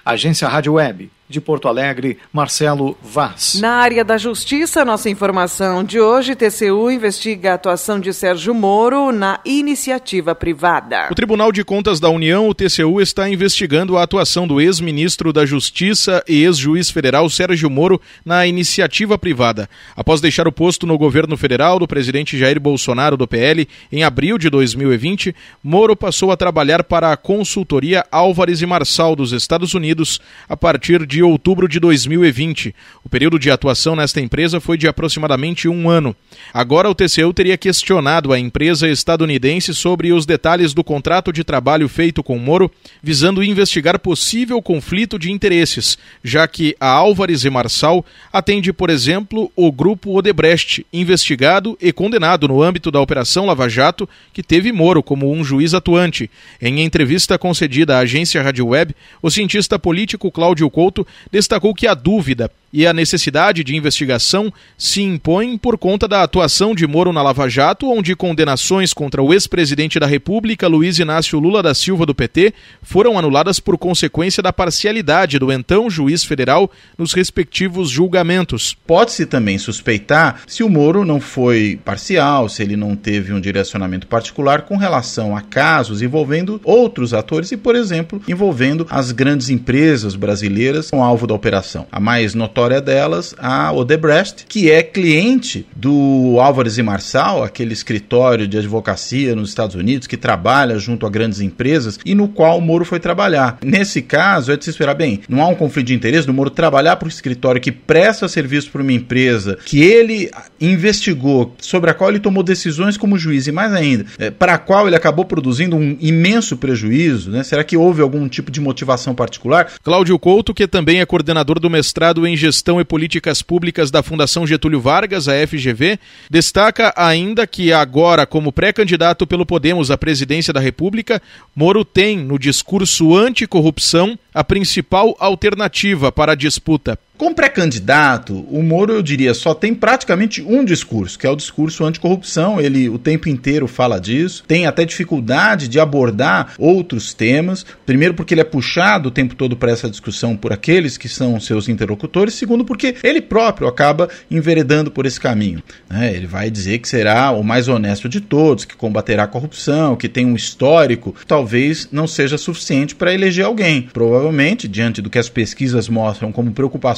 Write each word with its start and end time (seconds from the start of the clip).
Agência 0.04 0.46
Rádio 0.46 0.74
Web 0.74 1.10
de 1.28 1.40
Porto 1.40 1.68
Alegre, 1.68 2.18
Marcelo 2.32 2.96
Vaz. 3.02 3.58
Na 3.60 3.76
área 3.76 4.04
da 4.04 4.16
Justiça, 4.16 4.84
nossa 4.84 5.10
informação 5.10 5.82
de 5.82 6.00
hoje, 6.00 6.36
TCU 6.36 6.90
investiga 6.90 7.52
a 7.52 7.54
atuação 7.54 7.98
de 7.98 8.12
Sérgio 8.12 8.54
Moro 8.54 9.10
na 9.10 9.40
iniciativa 9.44 10.34
privada. 10.34 11.08
O 11.10 11.14
Tribunal 11.14 11.50
de 11.50 11.64
Contas 11.64 11.98
da 11.98 12.08
União, 12.08 12.48
o 12.48 12.54
TCU, 12.54 13.00
está 13.00 13.28
investigando 13.28 13.96
a 13.96 14.02
atuação 14.02 14.46
do 14.46 14.60
ex-ministro 14.60 15.32
da 15.32 15.44
Justiça 15.44 16.22
e 16.28 16.44
ex-juiz 16.44 16.90
federal 16.90 17.28
Sérgio 17.28 17.68
Moro 17.68 18.00
na 18.24 18.46
iniciativa 18.46 19.18
privada. 19.18 19.68
Após 19.96 20.20
deixar 20.20 20.46
o 20.46 20.52
posto 20.52 20.86
no 20.86 20.96
governo 20.96 21.36
federal 21.36 21.78
do 21.78 21.88
presidente 21.88 22.38
Jair 22.38 22.60
Bolsonaro 22.60 23.16
do 23.16 23.26
PL 23.26 23.68
em 23.90 24.04
abril 24.04 24.38
de 24.38 24.48
2020, 24.48 25.34
Moro 25.62 25.96
passou 25.96 26.30
a 26.30 26.36
trabalhar 26.36 26.84
para 26.84 27.12
a 27.12 27.16
consultoria 27.16 28.04
Álvares 28.10 28.62
e 28.62 28.66
Marçal 28.66 29.16
dos 29.16 29.32
Estados 29.32 29.74
Unidos 29.74 30.20
a 30.48 30.56
partir 30.56 31.04
de 31.06 31.15
de 31.16 31.22
outubro 31.22 31.66
de 31.66 31.80
2020. 31.80 32.74
O 33.02 33.08
período 33.08 33.38
de 33.38 33.50
atuação 33.50 33.96
nesta 33.96 34.20
empresa 34.20 34.60
foi 34.60 34.76
de 34.76 34.86
aproximadamente 34.86 35.66
um 35.66 35.88
ano. 35.88 36.14
Agora, 36.52 36.90
o 36.90 36.94
TCU 36.94 37.32
teria 37.32 37.56
questionado 37.56 38.34
a 38.34 38.38
empresa 38.38 38.86
estadunidense 38.86 39.74
sobre 39.74 40.12
os 40.12 40.26
detalhes 40.26 40.74
do 40.74 40.84
contrato 40.84 41.32
de 41.32 41.42
trabalho 41.42 41.88
feito 41.88 42.22
com 42.22 42.38
Moro, 42.38 42.70
visando 43.02 43.42
investigar 43.42 43.98
possível 43.98 44.60
conflito 44.60 45.18
de 45.18 45.32
interesses, 45.32 45.96
já 46.22 46.46
que 46.46 46.76
a 46.78 46.90
Álvares 46.90 47.46
e 47.46 47.48
Marçal 47.48 48.04
atende, 48.30 48.70
por 48.70 48.90
exemplo, 48.90 49.50
o 49.56 49.72
grupo 49.72 50.18
Odebrecht, 50.18 50.84
investigado 50.92 51.78
e 51.80 51.94
condenado 51.94 52.46
no 52.46 52.62
âmbito 52.62 52.90
da 52.90 53.00
Operação 53.00 53.46
Lava 53.46 53.70
Jato, 53.70 54.06
que 54.34 54.42
teve 54.42 54.70
Moro 54.70 55.02
como 55.02 55.32
um 55.32 55.42
juiz 55.42 55.72
atuante. 55.72 56.30
Em 56.60 56.82
entrevista 56.82 57.38
concedida 57.38 57.96
à 57.96 58.00
agência 58.00 58.42
Rádio 58.42 58.66
Web, 58.66 58.94
o 59.22 59.30
cientista 59.30 59.78
político 59.78 60.30
Cláudio 60.30 60.68
Couto 60.68 61.05
destacou 61.30 61.74
que 61.74 61.86
a 61.86 61.94
dúvida 61.94 62.50
e 62.76 62.86
a 62.86 62.92
necessidade 62.92 63.64
de 63.64 63.74
investigação 63.74 64.52
se 64.76 65.00
impõem 65.00 65.56
por 65.56 65.78
conta 65.78 66.06
da 66.06 66.22
atuação 66.22 66.74
de 66.74 66.86
Moro 66.86 67.10
na 67.10 67.22
Lava 67.22 67.48
Jato, 67.48 67.90
onde 67.90 68.14
condenações 68.14 68.92
contra 68.92 69.22
o 69.22 69.32
ex-presidente 69.32 69.98
da 69.98 70.04
República, 70.04 70.68
Luiz 70.68 70.98
Inácio 70.98 71.38
Lula 71.38 71.62
da 71.62 71.72
Silva 71.72 72.04
do 72.04 72.14
PT, 72.14 72.52
foram 72.82 73.18
anuladas 73.18 73.58
por 73.58 73.78
consequência 73.78 74.42
da 74.42 74.52
parcialidade 74.52 75.38
do 75.38 75.50
então 75.50 75.88
juiz 75.88 76.22
federal 76.22 76.70
nos 76.98 77.14
respectivos 77.14 77.88
julgamentos. 77.88 78.76
Pode-se 78.86 79.24
também 79.24 79.56
suspeitar 79.56 80.42
se 80.46 80.62
o 80.62 80.68
Moro 80.68 81.02
não 81.02 81.18
foi 81.18 81.80
parcial, 81.82 82.46
se 82.46 82.62
ele 82.62 82.76
não 82.76 82.94
teve 82.94 83.32
um 83.32 83.40
direcionamento 83.40 84.06
particular 84.06 84.62
com 84.62 84.76
relação 84.76 85.34
a 85.34 85.40
casos 85.40 86.02
envolvendo 86.02 86.60
outros 86.62 87.14
atores 87.14 87.50
e, 87.52 87.56
por 87.56 87.74
exemplo, 87.74 88.20
envolvendo 88.28 88.86
as 88.90 89.12
grandes 89.12 89.48
empresas 89.48 90.14
brasileiras 90.14 90.90
com 90.90 91.02
alvo 91.02 91.26
da 91.26 91.32
operação. 91.32 91.86
A 91.90 91.98
mais 91.98 92.34
notória 92.34 92.65
história 92.66 92.80
delas 92.80 93.34
a 93.38 93.72
Odebrecht, 93.72 94.44
que 94.48 94.70
é 94.70 94.82
cliente 94.82 95.64
do 95.76 96.36
Álvares 96.40 96.78
e 96.78 96.82
Marçal, 96.82 97.44
aquele 97.44 97.72
escritório 97.72 98.48
de 98.48 98.58
advocacia 98.58 99.36
nos 99.36 99.50
Estados 99.50 99.76
Unidos 99.76 100.08
que 100.08 100.16
trabalha 100.16 100.78
junto 100.78 101.06
a 101.06 101.10
grandes 101.10 101.40
empresas 101.40 101.98
e 102.04 102.12
no 102.12 102.26
qual 102.26 102.58
o 102.58 102.60
Moro 102.60 102.84
foi 102.84 102.98
trabalhar. 102.98 103.58
Nesse 103.64 104.02
caso, 104.02 104.50
é 104.50 104.56
de 104.56 104.64
se 104.64 104.70
esperar 104.70 104.94
bem, 104.94 105.20
não 105.28 105.40
há 105.42 105.46
um 105.46 105.54
conflito 105.54 105.86
de 105.86 105.94
interesse 105.94 106.26
do 106.26 106.34
Moro 106.34 106.50
trabalhar 106.50 106.96
para 106.96 107.06
um 107.06 107.08
escritório 107.08 107.60
que 107.60 107.70
presta 107.70 108.26
serviço 108.26 108.70
para 108.70 108.82
uma 108.82 108.92
empresa 108.92 109.58
que 109.64 109.80
ele 109.80 110.28
investigou, 110.60 111.54
sobre 111.58 111.90
a 111.90 111.94
qual 111.94 112.10
ele 112.10 112.18
tomou 112.18 112.42
decisões 112.42 112.96
como 112.96 113.16
juiz 113.16 113.46
e 113.46 113.52
mais 113.52 113.72
ainda, 113.72 114.06
é, 114.18 114.30
para 114.30 114.54
a 114.54 114.58
qual 114.58 114.88
ele 114.88 114.96
acabou 114.96 115.24
produzindo 115.24 115.76
um 115.76 115.96
imenso 116.00 116.56
prejuízo, 116.56 117.30
né? 117.30 117.44
Será 117.44 117.62
que 117.62 117.76
houve 117.76 118.02
algum 118.02 118.28
tipo 118.28 118.50
de 118.50 118.60
motivação 118.60 119.14
particular? 119.14 119.70
Cláudio 119.84 120.18
Couto, 120.18 120.52
que 120.52 120.66
também 120.66 121.00
é 121.00 121.06
coordenador 121.06 121.60
do 121.60 121.70
mestrado 121.70 122.26
em 122.26 122.36
gestão 122.46 122.80
e 122.80 122.84
Políticas 122.84 123.42
Públicas 123.42 123.90
da 123.90 124.04
Fundação 124.04 124.46
Getúlio 124.46 124.80
Vargas, 124.80 125.26
a 125.26 125.32
FGV, 125.44 125.98
destaca 126.30 126.94
ainda 126.96 127.44
que 127.44 127.72
agora, 127.72 128.24
como 128.24 128.52
pré-candidato 128.52 129.26
pelo 129.26 129.44
Podemos 129.44 129.90
à 129.90 129.98
presidência 129.98 130.52
da 130.52 130.60
República, 130.60 131.20
Moro 131.56 131.84
tem 131.84 132.16
no 132.16 132.38
discurso 132.38 133.16
anticorrupção 133.16 134.16
a 134.36 134.44
principal 134.44 135.16
alternativa 135.18 136.12
para 136.12 136.32
a 136.32 136.34
disputa. 136.34 136.98
Como 137.16 137.34
pré-candidato, 137.34 138.46
o 138.50 138.62
Moro, 138.62 138.92
eu 138.92 139.00
diria, 139.00 139.32
só 139.32 139.54
tem 139.54 139.74
praticamente 139.74 140.42
um 140.42 140.62
discurso, 140.62 141.18
que 141.18 141.26
é 141.26 141.30
o 141.30 141.36
discurso 141.36 141.82
anticorrupção. 141.82 142.60
Ele 142.60 142.90
o 142.90 142.98
tempo 142.98 143.30
inteiro 143.30 143.66
fala 143.66 143.98
disso. 143.98 144.44
Tem 144.46 144.66
até 144.66 144.84
dificuldade 144.84 145.66
de 145.66 145.80
abordar 145.80 146.52
outros 146.58 147.14
temas. 147.14 147.64
Primeiro, 147.86 148.12
porque 148.12 148.34
ele 148.34 148.42
é 148.42 148.44
puxado 148.44 149.08
o 149.08 149.10
tempo 149.10 149.34
todo 149.34 149.56
para 149.56 149.72
essa 149.72 149.88
discussão 149.88 150.36
por 150.36 150.52
aqueles 150.52 150.98
que 150.98 151.08
são 151.08 151.40
seus 151.40 151.70
interlocutores. 151.70 152.34
Segundo, 152.34 152.66
porque 152.66 152.96
ele 153.02 153.22
próprio 153.22 153.66
acaba 153.66 154.10
enveredando 154.30 154.90
por 154.90 155.06
esse 155.06 155.18
caminho. 155.18 155.62
Né? 155.88 156.14
Ele 156.14 156.26
vai 156.26 156.50
dizer 156.50 156.80
que 156.80 156.88
será 156.88 157.30
o 157.30 157.42
mais 157.42 157.66
honesto 157.66 158.10
de 158.10 158.20
todos, 158.20 158.66
que 158.66 158.76
combaterá 158.76 159.22
a 159.22 159.28
corrupção, 159.28 159.96
que 159.96 160.08
tem 160.08 160.26
um 160.26 160.36
histórico. 160.36 161.14
Talvez 161.26 161.88
não 161.90 162.06
seja 162.06 162.36
suficiente 162.36 162.94
para 162.94 163.14
eleger 163.14 163.46
alguém. 163.46 163.88
Provavelmente, 163.90 164.25
diante 164.68 165.00
do 165.00 165.10
que 165.10 165.18
as 165.18 165.28
pesquisas 165.28 165.88
mostram 165.88 166.32
como 166.32 166.52
preocupação 166.52 166.96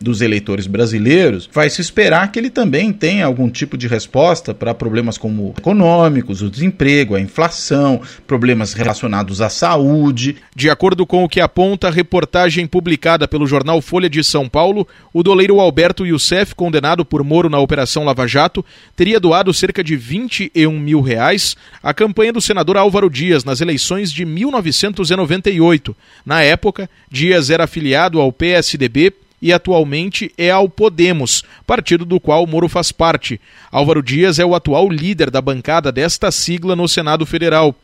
dos 0.00 0.20
eleitores 0.20 0.66
brasileiros, 0.66 1.48
vai 1.52 1.68
se 1.68 1.80
esperar 1.80 2.30
que 2.30 2.38
ele 2.38 2.50
também 2.50 2.92
tenha 2.92 3.26
algum 3.26 3.48
tipo 3.48 3.76
de 3.76 3.86
resposta 3.86 4.54
para 4.54 4.74
problemas 4.74 5.18
como 5.18 5.54
econômicos, 5.58 6.42
o 6.42 6.50
desemprego, 6.50 7.14
a 7.14 7.20
inflação, 7.20 8.00
problemas 8.26 8.72
relacionados 8.72 9.40
à 9.40 9.48
saúde. 9.48 10.36
De 10.54 10.70
acordo 10.70 11.06
com 11.06 11.24
o 11.24 11.28
que 11.28 11.40
aponta 11.40 11.88
a 11.88 11.90
reportagem 11.90 12.66
publicada 12.66 13.26
pelo 13.26 13.46
jornal 13.46 13.80
Folha 13.80 14.08
de 14.08 14.22
São 14.22 14.48
Paulo, 14.48 14.86
o 15.12 15.22
doleiro 15.22 15.60
Alberto 15.60 16.06
Youssef, 16.06 16.54
condenado 16.54 17.04
por 17.04 17.22
Moro 17.24 17.48
na 17.48 17.58
Operação 17.58 18.04
Lava 18.04 18.26
Jato, 18.26 18.64
teria 18.96 19.20
doado 19.20 19.52
cerca 19.52 19.82
de 19.82 19.96
21 19.96 20.78
mil 20.78 21.00
reais 21.00 21.56
à 21.82 21.92
campanha 21.92 22.32
do 22.32 22.40
senador 22.40 22.76
Álvaro 22.76 23.10
Dias 23.10 23.44
nas 23.44 23.60
eleições 23.60 24.12
de 24.12 24.24
1998. 24.24 25.96
Na 26.24 26.42
época, 26.42 26.61
Dias 27.10 27.50
era 27.50 27.64
afiliado 27.64 28.20
ao 28.20 28.32
PSDB 28.32 29.12
e 29.42 29.52
atualmente 29.52 30.32
é 30.38 30.50
ao 30.50 30.68
Podemos, 30.68 31.42
partido 31.66 32.04
do 32.04 32.20
qual 32.20 32.46
Moro 32.46 32.68
faz 32.68 32.92
parte. 32.92 33.40
Álvaro 33.72 34.00
Dias 34.00 34.38
é 34.38 34.46
o 34.46 34.54
atual 34.54 34.88
líder 34.88 35.30
da 35.30 35.40
bancada 35.40 35.90
desta 35.90 36.30
sigla 36.30 36.76
no 36.76 36.86
Senado 36.86 37.26
Federal. 37.26 37.74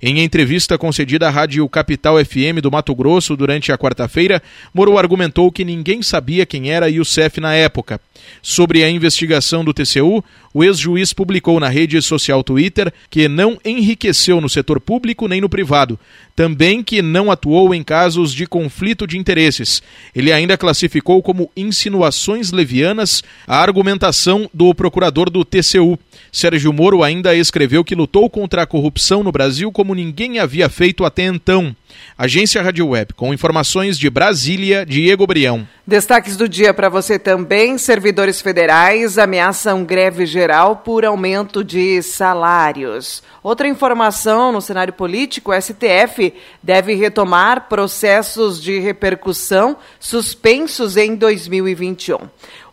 Em 0.00 0.20
entrevista 0.20 0.78
concedida 0.78 1.26
à 1.26 1.30
Rádio 1.30 1.68
Capital 1.68 2.24
FM 2.24 2.62
do 2.62 2.70
Mato 2.70 2.94
Grosso 2.94 3.36
durante 3.36 3.72
a 3.72 3.78
quarta-feira, 3.78 4.40
Moro 4.72 4.96
argumentou 4.96 5.50
que 5.50 5.64
ninguém 5.64 6.02
sabia 6.02 6.46
quem 6.46 6.70
era 6.70 6.88
Youssef 6.88 7.40
na 7.40 7.52
época. 7.52 8.00
Sobre 8.42 8.84
a 8.84 8.90
investigação 8.90 9.64
do 9.64 9.74
TCU, 9.74 10.24
o 10.54 10.64
ex-juiz 10.64 11.12
publicou 11.12 11.60
na 11.60 11.68
rede 11.68 12.00
social 12.00 12.42
Twitter 12.42 12.92
que 13.10 13.28
não 13.28 13.58
enriqueceu 13.64 14.40
no 14.40 14.48
setor 14.48 14.80
público 14.80 15.28
nem 15.28 15.40
no 15.40 15.48
privado, 15.48 15.98
também 16.34 16.82
que 16.82 17.02
não 17.02 17.30
atuou 17.30 17.74
em 17.74 17.82
casos 17.82 18.32
de 18.32 18.46
conflito 18.46 19.06
de 19.06 19.18
interesses. 19.18 19.82
Ele 20.14 20.32
ainda 20.32 20.56
classificou 20.56 21.22
como 21.22 21.50
insinuações 21.56 22.52
levianas 22.52 23.22
a 23.46 23.60
argumentação 23.60 24.48
do 24.54 24.74
procurador 24.74 25.30
do 25.30 25.44
TCU. 25.44 25.98
Sérgio 26.32 26.72
Moro 26.72 27.02
ainda 27.02 27.34
escreveu 27.34 27.84
que 27.84 27.94
lutou 27.94 28.28
contra 28.30 28.62
a 28.62 28.66
corrupção 28.66 29.22
no 29.22 29.32
Brasil 29.32 29.70
como 29.72 29.94
ninguém 29.94 30.38
havia 30.38 30.68
feito 30.68 31.04
até 31.04 31.24
então. 31.24 31.74
Agência 32.16 32.62
Rádio 32.62 32.88
Web, 32.88 33.14
com 33.14 33.32
informações 33.32 33.98
de 33.98 34.10
Brasília, 34.10 34.84
Diego 34.84 35.26
Brião. 35.26 35.66
Destaques 35.86 36.36
do 36.36 36.48
dia 36.48 36.74
para 36.74 36.88
você 36.88 37.18
também: 37.18 37.78
servidores 37.78 38.42
federais 38.42 39.16
ameaçam 39.16 39.84
greve 39.84 40.26
geral 40.26 40.76
por 40.76 41.04
aumento 41.04 41.64
de 41.64 42.02
salários. 42.02 43.22
Outra 43.42 43.66
informação 43.66 44.52
no 44.52 44.60
cenário 44.60 44.92
político: 44.92 45.50
o 45.50 45.58
STF 45.58 46.34
deve 46.62 46.94
retomar 46.94 47.68
processos 47.68 48.60
de 48.60 48.78
repercussão 48.78 49.76
suspensos 49.98 50.96
em 50.96 51.14
2021. 51.14 52.18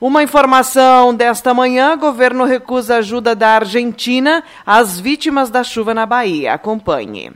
Uma 0.01 0.23
informação 0.23 1.13
desta 1.13 1.53
manhã: 1.53 1.97
governo 1.97 2.43
recusa 2.43 2.97
ajuda 2.97 3.33
da 3.33 3.51
Argentina 3.51 4.43
às 4.65 4.99
vítimas 4.99 5.49
da 5.49 5.63
chuva 5.63 5.93
na 5.93 6.05
Bahia. 6.05 6.53
Acompanhe. 6.53 7.31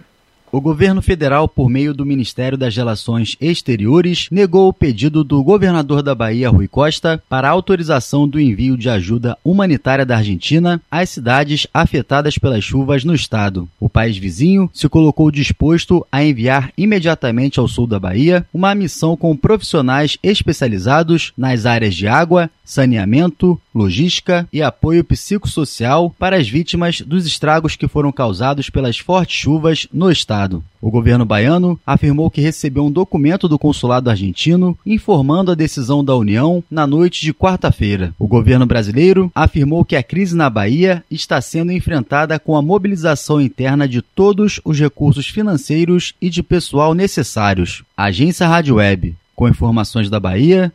O 0.52 0.60
governo 0.60 1.00
federal, 1.00 1.48
por 1.48 1.70
meio 1.70 1.94
do 1.94 2.04
Ministério 2.04 2.58
das 2.58 2.76
Relações 2.76 3.38
Exteriores, 3.40 4.28
negou 4.32 4.68
o 4.68 4.74
pedido 4.74 5.24
do 5.24 5.44
governador 5.44 6.02
da 6.02 6.16
Bahia, 6.16 6.50
Rui 6.50 6.68
Costa, 6.68 7.22
para 7.30 7.48
autorização 7.48 8.28
do 8.28 8.40
envio 8.40 8.76
de 8.76 8.90
ajuda 8.90 9.38
humanitária 9.44 10.04
da 10.04 10.18
Argentina 10.18 10.82
às 10.90 11.10
cidades 11.12 11.68
afetadas 11.72 12.40
pelas 12.40 12.64
chuvas 12.64 13.04
no 13.04 13.14
estado. 13.14 13.70
O 13.80 13.88
país 13.88 14.18
vizinho 14.18 14.68
se 14.74 14.90
colocou 14.90 15.30
disposto 15.30 16.04
a 16.12 16.24
enviar 16.24 16.72
imediatamente 16.76 17.60
ao 17.60 17.68
sul 17.68 17.86
da 17.86 18.00
Bahia 18.00 18.44
uma 18.52 18.74
missão 18.74 19.16
com 19.16 19.38
profissionais 19.38 20.18
especializados 20.24 21.32
nas 21.38 21.68
áreas 21.68 21.94
de 21.94 22.08
água, 22.08 22.50
saneamento, 22.70 23.60
logística 23.74 24.48
e 24.54 24.62
apoio 24.62 25.04
psicossocial 25.04 26.14
para 26.20 26.38
as 26.38 26.48
vítimas 26.48 27.02
dos 27.02 27.26
estragos 27.26 27.76
que 27.76 27.88
foram 27.88 28.12
causados 28.12 28.70
pelas 28.70 29.00
fortes 29.00 29.36
chuvas 29.36 29.88
no 29.92 30.12
estado. 30.12 30.64
O 30.80 30.92
governo 30.92 31.26
baiano 31.26 31.80
afirmou 31.86 32.30
que 32.30 32.40
recebeu 32.40 32.86
um 32.86 32.92
documento 32.92 33.50
do 33.50 33.60
consulado 33.60 34.10
argentino 34.10 34.78
informando 34.86 35.52
a 35.52 35.56
decisão 35.56 36.06
da 36.06 36.16
União 36.16 36.64
na 36.70 36.86
noite 36.86 37.22
de 37.22 37.34
quarta-feira. 37.34 38.14
O 38.20 38.28
governo 38.28 38.66
brasileiro 38.66 39.32
afirmou 39.34 39.84
que 39.84 39.96
a 39.96 40.04
crise 40.04 40.36
na 40.36 40.50
Bahia 40.50 41.04
está 41.10 41.42
sendo 41.42 41.72
enfrentada 41.72 42.40
com 42.40 42.56
a 42.56 42.62
mobilização 42.62 43.42
interna 43.42 43.88
de 43.88 44.02
todos 44.02 44.62
os 44.64 44.80
recursos 44.80 45.28
financeiros 45.28 46.14
e 46.22 46.30
de 46.30 46.44
pessoal 46.44 46.94
necessários. 46.94 47.84
Agência 47.98 48.48
Rádio 48.48 48.76
Web. 48.76 49.16
Com 49.36 49.48
informações 49.48 50.10
da 50.10 50.20
Bahia, 50.20 50.72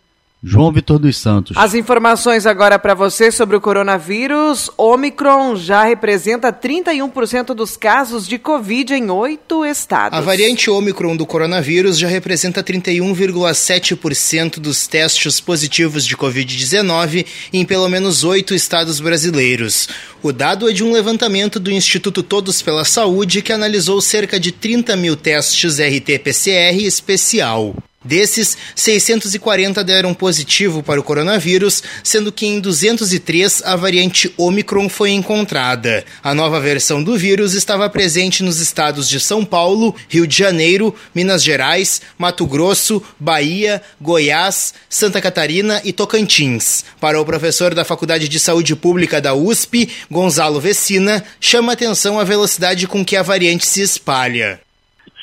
João 0.47 0.71
Vitor 0.71 0.99
dos 0.99 1.17
Santos. 1.17 1.57
As 1.57 1.73
informações 1.73 2.45
agora 2.45 2.79
para 2.79 2.93
você 2.93 3.33
sobre 3.33 3.57
o 3.57 3.61
coronavírus. 3.63 4.71
Omicron 4.77 5.57
já 5.57 5.85
representa 5.85 6.53
31% 6.53 7.55
dos 7.55 7.79
casos 7.79 8.29
de 8.29 8.39
Covid 8.39 8.93
em 8.93 9.09
oito 9.11 9.65
estados. 9.65 10.19
A 10.19 10.21
variante 10.21 10.69
Omicron 10.69 11.17
do 11.17 11.25
coronavírus 11.25 11.99
já 11.99 12.09
representa 12.09 12.63
31,7% 12.63 14.59
dos 14.61 14.87
testes 14.87 15.41
positivos 15.41 16.05
de 16.05 16.15
Covid-19 16.15 17.25
em 17.51 17.65
pelo 17.65 17.89
menos 17.89 18.23
oito 18.23 18.55
estados 18.55 19.01
brasileiros. 19.01 19.89
O 20.23 20.31
dado 20.31 20.69
é 20.69 20.75
de 20.75 20.85
um 20.85 20.93
levantamento 20.93 21.59
do 21.59 21.71
Instituto 21.71 22.23
Todos 22.23 22.61
pela 22.61 22.85
Saúde, 22.85 23.41
que 23.41 23.53
analisou 23.53 23.99
cerca 24.03 24.39
de 24.39 24.53
30 24.53 24.95
mil 24.95 25.17
testes 25.17 25.79
RT-PCR 25.79 26.85
especial. 26.85 27.75
Desses, 28.05 28.59
640 28.77 29.83
deram 29.83 30.13
positivo 30.13 30.83
para 30.83 31.01
o 31.01 31.03
coronavírus, 31.03 31.83
sendo 32.03 32.31
que 32.31 32.45
em 32.45 32.61
203 32.61 33.63
a 33.65 33.77
variante 33.77 34.33
Omicron 34.37 34.91
foi 34.91 35.13
encontrada. 35.13 36.05
A 36.23 36.35
nova 36.35 36.61
versão 36.61 37.03
do 37.03 37.17
vírus 37.17 37.55
estava 37.55 37.89
presente 37.89 38.43
nos 38.43 38.61
estados 38.61 39.09
de 39.09 39.19
São 39.19 39.43
Paulo, 39.43 39.95
Rio 40.09 40.27
de 40.27 40.37
Janeiro, 40.37 40.95
Minas 41.15 41.43
Gerais, 41.43 42.03
Mato 42.19 42.47
Grosso, 42.47 43.03
Bahia, 43.19 43.81
Goiás, 43.99 44.75
Santa 44.89 45.21
Catarina 45.21 45.81
e 45.83 45.93
Tocantins. 45.93 46.85
Para 47.01 47.19
o 47.19 47.25
professor 47.25 47.75
da 47.75 47.85
Faculdade 47.85 48.29
de 48.29 48.39
Saúde 48.39 48.77
Pública 48.77 49.19
da 49.19 49.35
USP, 49.35 49.89
Gonzalo 50.11 50.61
Vecina, 50.61 51.25
chama 51.41 51.73
atenção 51.73 52.21
a 52.21 52.25
velocidade 52.25 52.87
com 52.87 53.03
que 53.03 53.17
a 53.17 53.23
variante 53.23 53.65
se 53.67 53.81
espalha. 53.81 54.61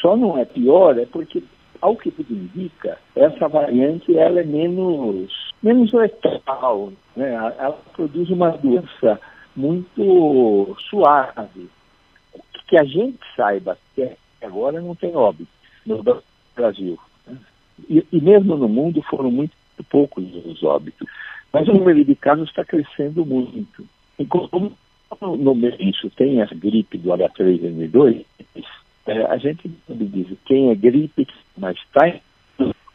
Só 0.02 0.18
não 0.18 0.38
é 0.38 0.46
pior 0.46 0.98
é 0.98 1.06
porque 1.06 1.44
ao 1.82 1.96
que 1.96 2.12
tudo 2.12 2.32
indica, 2.32 2.98
essa 3.16 3.48
variante 3.48 4.16
ela 4.16 4.40
é 4.40 4.44
menos, 4.44 5.52
menos 5.62 5.92
letal, 5.92 6.94
né? 7.16 7.34
ela 7.34 7.80
produz 7.94 8.30
uma 8.30 8.52
doença 8.52 9.20
muito 9.56 10.76
suave. 10.90 11.70
Que 12.68 12.78
a 12.78 12.84
gente 12.86 13.20
saiba 13.36 13.78
que 13.96 14.10
agora 14.42 14.80
não 14.80 14.96
tem 14.96 15.14
óbito 15.16 15.52
no 15.86 16.02
Brasil. 16.56 16.98
Né? 17.28 17.38
E, 17.90 18.06
e 18.12 18.22
mesmo 18.22 18.56
no 18.56 18.70
mundo 18.70 19.02
foram 19.10 19.30
muito 19.30 19.54
poucos 19.90 20.24
os 20.46 20.64
óbitos. 20.64 21.08
Mas 21.52 21.68
o 21.68 21.74
número 21.74 22.06
de 22.06 22.16
casos 22.16 22.48
está 22.48 22.64
crescendo 22.64 23.26
muito. 23.26 23.86
E 24.18 24.26
como 24.26 24.72
no 25.22 25.56
meio 25.56 25.76
tem 26.16 26.42
a 26.42 26.46
gripe 26.46 26.98
do 26.98 27.10
H3N2, 27.10 28.26
é, 29.08 29.26
a 29.26 29.38
gente 29.38 29.72
diz 29.90 30.28
quem 30.46 30.70
é 30.70 30.76
gripe, 30.76 31.28
mas 31.58 31.78
está 31.78 32.20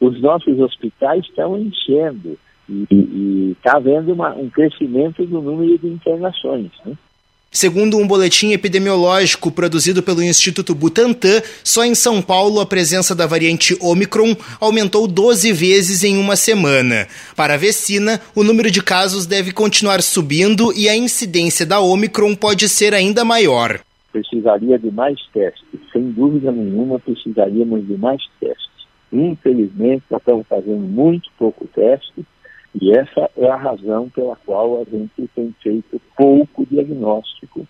os 0.00 0.20
nossos 0.20 0.58
hospitais 0.60 1.24
estão 1.24 1.58
enchendo 1.58 2.38
e 2.68 3.54
está 3.56 3.76
havendo 3.76 4.12
uma, 4.12 4.34
um 4.34 4.50
crescimento 4.50 5.24
do 5.24 5.40
número 5.40 5.78
de 5.78 5.86
internações. 5.86 6.70
Né? 6.84 6.94
Segundo 7.50 7.96
um 7.96 8.06
boletim 8.06 8.52
epidemiológico 8.52 9.50
produzido 9.50 10.02
pelo 10.02 10.22
Instituto 10.22 10.74
Butantan, 10.74 11.40
só 11.64 11.84
em 11.84 11.94
São 11.94 12.20
Paulo 12.20 12.60
a 12.60 12.66
presença 12.66 13.14
da 13.14 13.26
variante 13.26 13.76
Omicron 13.80 14.36
aumentou 14.60 15.06
12 15.06 15.52
vezes 15.52 16.04
em 16.04 16.18
uma 16.18 16.36
semana. 16.36 17.06
Para 17.34 17.54
a 17.54 17.56
vecina, 17.56 18.20
o 18.34 18.44
número 18.44 18.70
de 18.70 18.82
casos 18.82 19.24
deve 19.24 19.52
continuar 19.52 20.02
subindo 20.02 20.72
e 20.74 20.88
a 20.88 20.96
incidência 20.96 21.64
da 21.64 21.80
Omicron 21.80 22.34
pode 22.34 22.68
ser 22.68 22.92
ainda 22.92 23.24
maior 23.24 23.80
precisaria 24.16 24.78
de 24.78 24.90
mais 24.90 25.20
testes. 25.26 25.78
Sem 25.92 26.10
dúvida 26.12 26.50
nenhuma, 26.50 26.98
precisaríamos 26.98 27.86
de 27.86 27.98
mais 27.98 28.22
testes. 28.40 28.86
Infelizmente, 29.12 30.04
estamos 30.10 30.46
fazendo 30.46 30.80
muito 30.80 31.30
pouco 31.38 31.66
teste 31.68 32.24
e 32.80 32.92
essa 32.92 33.30
é 33.36 33.46
a 33.46 33.56
razão 33.56 34.08
pela 34.08 34.34
qual 34.36 34.80
a 34.80 34.84
gente 34.84 35.28
tem 35.34 35.54
feito 35.62 36.00
pouco 36.16 36.64
diagnóstico 36.64 37.66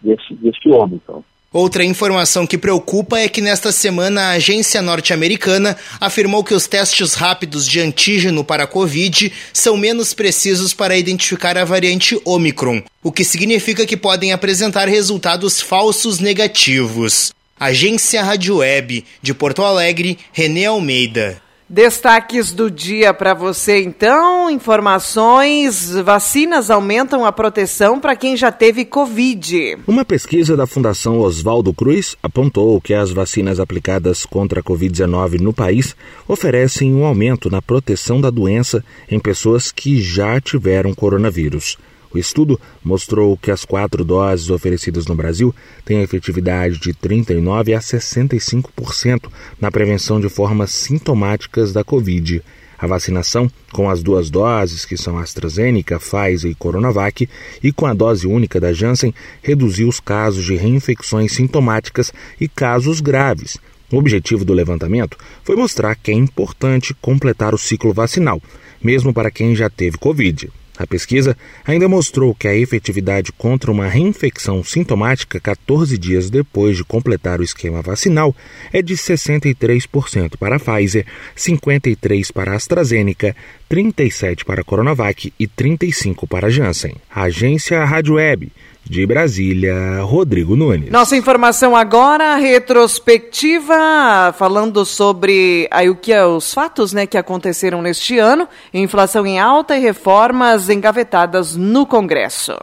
desse, 0.00 0.34
desse 0.34 0.68
Ômicron. 0.68 1.24
Outra 1.58 1.84
informação 1.84 2.46
que 2.46 2.56
preocupa 2.56 3.18
é 3.18 3.28
que 3.28 3.40
nesta 3.40 3.72
semana 3.72 4.22
a 4.22 4.30
agência 4.34 4.80
norte-americana 4.80 5.76
afirmou 6.00 6.44
que 6.44 6.54
os 6.54 6.68
testes 6.68 7.14
rápidos 7.14 7.66
de 7.66 7.80
antígeno 7.80 8.44
para 8.44 8.62
a 8.62 8.66
Covid 8.68 9.32
são 9.52 9.76
menos 9.76 10.14
precisos 10.14 10.72
para 10.72 10.96
identificar 10.96 11.58
a 11.58 11.64
variante 11.64 12.16
Omicron, 12.24 12.80
o 13.02 13.10
que 13.10 13.24
significa 13.24 13.84
que 13.84 13.96
podem 13.96 14.30
apresentar 14.30 14.86
resultados 14.86 15.60
falsos 15.60 16.20
negativos. 16.20 17.32
Agência 17.58 18.22
Rádio 18.22 18.58
Web, 18.58 19.04
de 19.20 19.34
Porto 19.34 19.64
Alegre, 19.64 20.16
René 20.32 20.66
Almeida. 20.66 21.47
Destaques 21.70 22.50
do 22.50 22.70
dia 22.70 23.12
para 23.12 23.34
você, 23.34 23.82
então. 23.82 24.50
Informações: 24.50 25.90
vacinas 26.02 26.70
aumentam 26.70 27.26
a 27.26 27.32
proteção 27.32 28.00
para 28.00 28.16
quem 28.16 28.38
já 28.38 28.50
teve 28.50 28.86
Covid. 28.86 29.76
Uma 29.86 30.02
pesquisa 30.02 30.56
da 30.56 30.66
Fundação 30.66 31.18
Oswaldo 31.18 31.74
Cruz 31.74 32.16
apontou 32.22 32.80
que 32.80 32.94
as 32.94 33.10
vacinas 33.10 33.60
aplicadas 33.60 34.24
contra 34.24 34.60
a 34.60 34.62
Covid-19 34.62 35.40
no 35.40 35.52
país 35.52 35.94
oferecem 36.26 36.94
um 36.94 37.04
aumento 37.04 37.50
na 37.50 37.60
proteção 37.60 38.18
da 38.18 38.30
doença 38.30 38.82
em 39.10 39.20
pessoas 39.20 39.70
que 39.70 40.00
já 40.00 40.40
tiveram 40.40 40.94
coronavírus. 40.94 41.76
O 42.12 42.18
estudo 42.18 42.58
mostrou 42.82 43.36
que 43.36 43.50
as 43.50 43.64
quatro 43.64 44.04
doses 44.04 44.48
oferecidas 44.48 45.06
no 45.06 45.14
Brasil 45.14 45.54
têm 45.84 46.02
efetividade 46.02 46.78
de 46.78 46.94
39% 46.94 47.76
a 47.76 47.80
65% 47.80 49.30
na 49.60 49.70
prevenção 49.70 50.20
de 50.20 50.28
formas 50.28 50.70
sintomáticas 50.70 51.72
da 51.72 51.84
Covid. 51.84 52.42
A 52.78 52.86
vacinação 52.86 53.50
com 53.72 53.90
as 53.90 54.02
duas 54.02 54.30
doses, 54.30 54.84
que 54.84 54.96
são 54.96 55.18
AstraZeneca, 55.18 55.98
Pfizer 55.98 56.50
e 56.50 56.54
Coronavac, 56.54 57.28
e 57.62 57.72
com 57.72 57.86
a 57.86 57.92
dose 57.92 58.26
única 58.26 58.60
da 58.60 58.72
Janssen, 58.72 59.12
reduziu 59.42 59.88
os 59.88 59.98
casos 59.98 60.44
de 60.44 60.54
reinfecções 60.54 61.32
sintomáticas 61.32 62.12
e 62.40 62.48
casos 62.48 63.00
graves. 63.00 63.58
O 63.90 63.96
objetivo 63.96 64.44
do 64.44 64.52
levantamento 64.52 65.16
foi 65.42 65.56
mostrar 65.56 65.96
que 65.96 66.12
é 66.12 66.14
importante 66.14 66.94
completar 66.94 67.52
o 67.52 67.58
ciclo 67.58 67.92
vacinal, 67.92 68.40
mesmo 68.82 69.12
para 69.12 69.30
quem 69.30 69.56
já 69.56 69.68
teve 69.68 69.98
Covid. 69.98 70.48
A 70.78 70.86
pesquisa 70.86 71.36
ainda 71.66 71.88
mostrou 71.88 72.32
que 72.32 72.46
a 72.46 72.54
efetividade 72.54 73.32
contra 73.32 73.70
uma 73.72 73.88
reinfecção 73.88 74.62
sintomática 74.62 75.40
14 75.40 75.98
dias 75.98 76.30
depois 76.30 76.76
de 76.76 76.84
completar 76.84 77.40
o 77.40 77.42
esquema 77.42 77.82
vacinal 77.82 78.34
é 78.72 78.80
de 78.80 78.94
63% 78.94 80.36
para 80.38 80.56
a 80.56 80.60
Pfizer, 80.60 81.04
53% 81.36 82.32
para 82.32 82.52
a 82.52 82.54
AstraZeneca, 82.54 83.34
37% 83.68 84.44
para 84.44 84.60
a 84.60 84.64
Coronavac 84.64 85.32
e 85.38 85.48
35% 85.48 86.28
para 86.28 86.46
a 86.46 86.50
Janssen. 86.50 86.94
Agência 87.12 87.84
Rádio 87.84 88.14
Web. 88.14 88.52
De 88.84 89.06
Brasília, 89.06 90.00
Rodrigo 90.02 90.56
Nunes. 90.56 90.90
Nossa 90.90 91.16
informação 91.16 91.76
agora, 91.76 92.36
retrospectiva, 92.36 94.34
falando 94.38 94.84
sobre 94.84 95.68
aí, 95.70 95.90
o 95.90 95.94
que 95.94 96.12
é 96.12 96.24
os 96.24 96.54
fatos 96.54 96.92
né, 96.92 97.06
que 97.06 97.18
aconteceram 97.18 97.82
neste 97.82 98.18
ano, 98.18 98.48
inflação 98.72 99.26
em 99.26 99.38
alta 99.38 99.76
e 99.76 99.80
reformas 99.80 100.70
engavetadas 100.70 101.54
no 101.54 101.84
Congresso. 101.84 102.56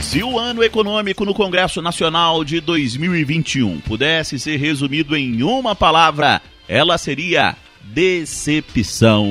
Se 0.00 0.22
o 0.22 0.38
ano 0.38 0.64
econômico 0.64 1.26
no 1.26 1.34
Congresso 1.34 1.82
Nacional 1.82 2.42
de 2.42 2.60
2021 2.60 3.80
pudesse 3.80 4.38
ser 4.38 4.56
resumido 4.56 5.14
em 5.14 5.42
uma 5.42 5.74
palavra, 5.74 6.40
ela 6.66 6.96
seria 6.96 7.54
decepção. 7.92 9.28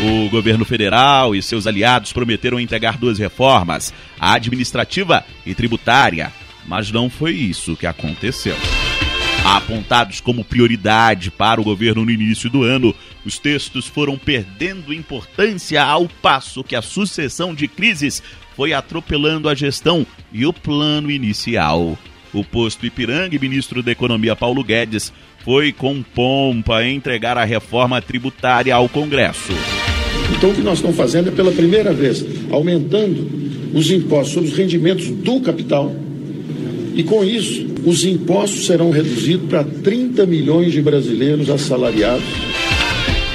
O 0.00 0.28
governo 0.28 0.64
federal 0.64 1.34
e 1.34 1.42
seus 1.42 1.66
aliados 1.66 2.12
prometeram 2.12 2.60
entregar 2.60 2.96
duas 2.96 3.18
reformas, 3.18 3.92
a 4.18 4.34
administrativa 4.34 5.24
e 5.44 5.56
tributária, 5.56 6.32
mas 6.66 6.92
não 6.92 7.10
foi 7.10 7.32
isso 7.32 7.76
que 7.76 7.86
aconteceu. 7.86 8.56
Apontados 9.44 10.20
como 10.20 10.44
prioridade 10.44 11.32
para 11.32 11.60
o 11.60 11.64
governo 11.64 12.04
no 12.04 12.12
início 12.12 12.48
do 12.48 12.62
ano, 12.62 12.94
os 13.24 13.40
textos 13.40 13.86
foram 13.86 14.16
perdendo 14.16 14.94
importância 14.94 15.82
ao 15.82 16.08
passo 16.08 16.62
que 16.62 16.76
a 16.76 16.82
sucessão 16.82 17.52
de 17.52 17.66
crises 17.66 18.22
foi 18.54 18.72
atropelando 18.72 19.48
a 19.48 19.54
gestão 19.54 20.06
e 20.32 20.46
o 20.46 20.52
plano 20.52 21.10
inicial. 21.10 21.98
O 22.32 22.44
posto 22.44 22.86
Ipiranga 22.86 23.34
e 23.34 23.38
ministro 23.38 23.82
da 23.82 23.90
Economia 23.90 24.36
Paulo 24.36 24.62
Guedes 24.62 25.12
foi 25.44 25.72
com 25.72 26.02
pompa 26.02 26.84
entregar 26.84 27.36
a 27.36 27.44
reforma 27.44 28.00
tributária 28.00 28.74
ao 28.74 28.88
Congresso. 28.88 29.54
Então, 30.36 30.50
o 30.50 30.54
que 30.54 30.60
nós 30.60 30.78
estamos 30.78 30.96
fazendo 30.96 31.28
é, 31.28 31.32
pela 31.32 31.50
primeira 31.50 31.92
vez, 31.92 32.24
aumentando 32.50 33.28
os 33.74 33.90
impostos 33.90 34.34
sobre 34.34 34.50
os 34.50 34.56
rendimentos 34.56 35.08
do 35.08 35.40
capital. 35.40 35.94
E 36.94 37.02
com 37.02 37.24
isso, 37.24 37.66
os 37.84 38.04
impostos 38.04 38.66
serão 38.66 38.90
reduzidos 38.90 39.48
para 39.48 39.64
30 39.64 40.26
milhões 40.26 40.72
de 40.72 40.82
brasileiros 40.82 41.48
assalariados. 41.48 42.24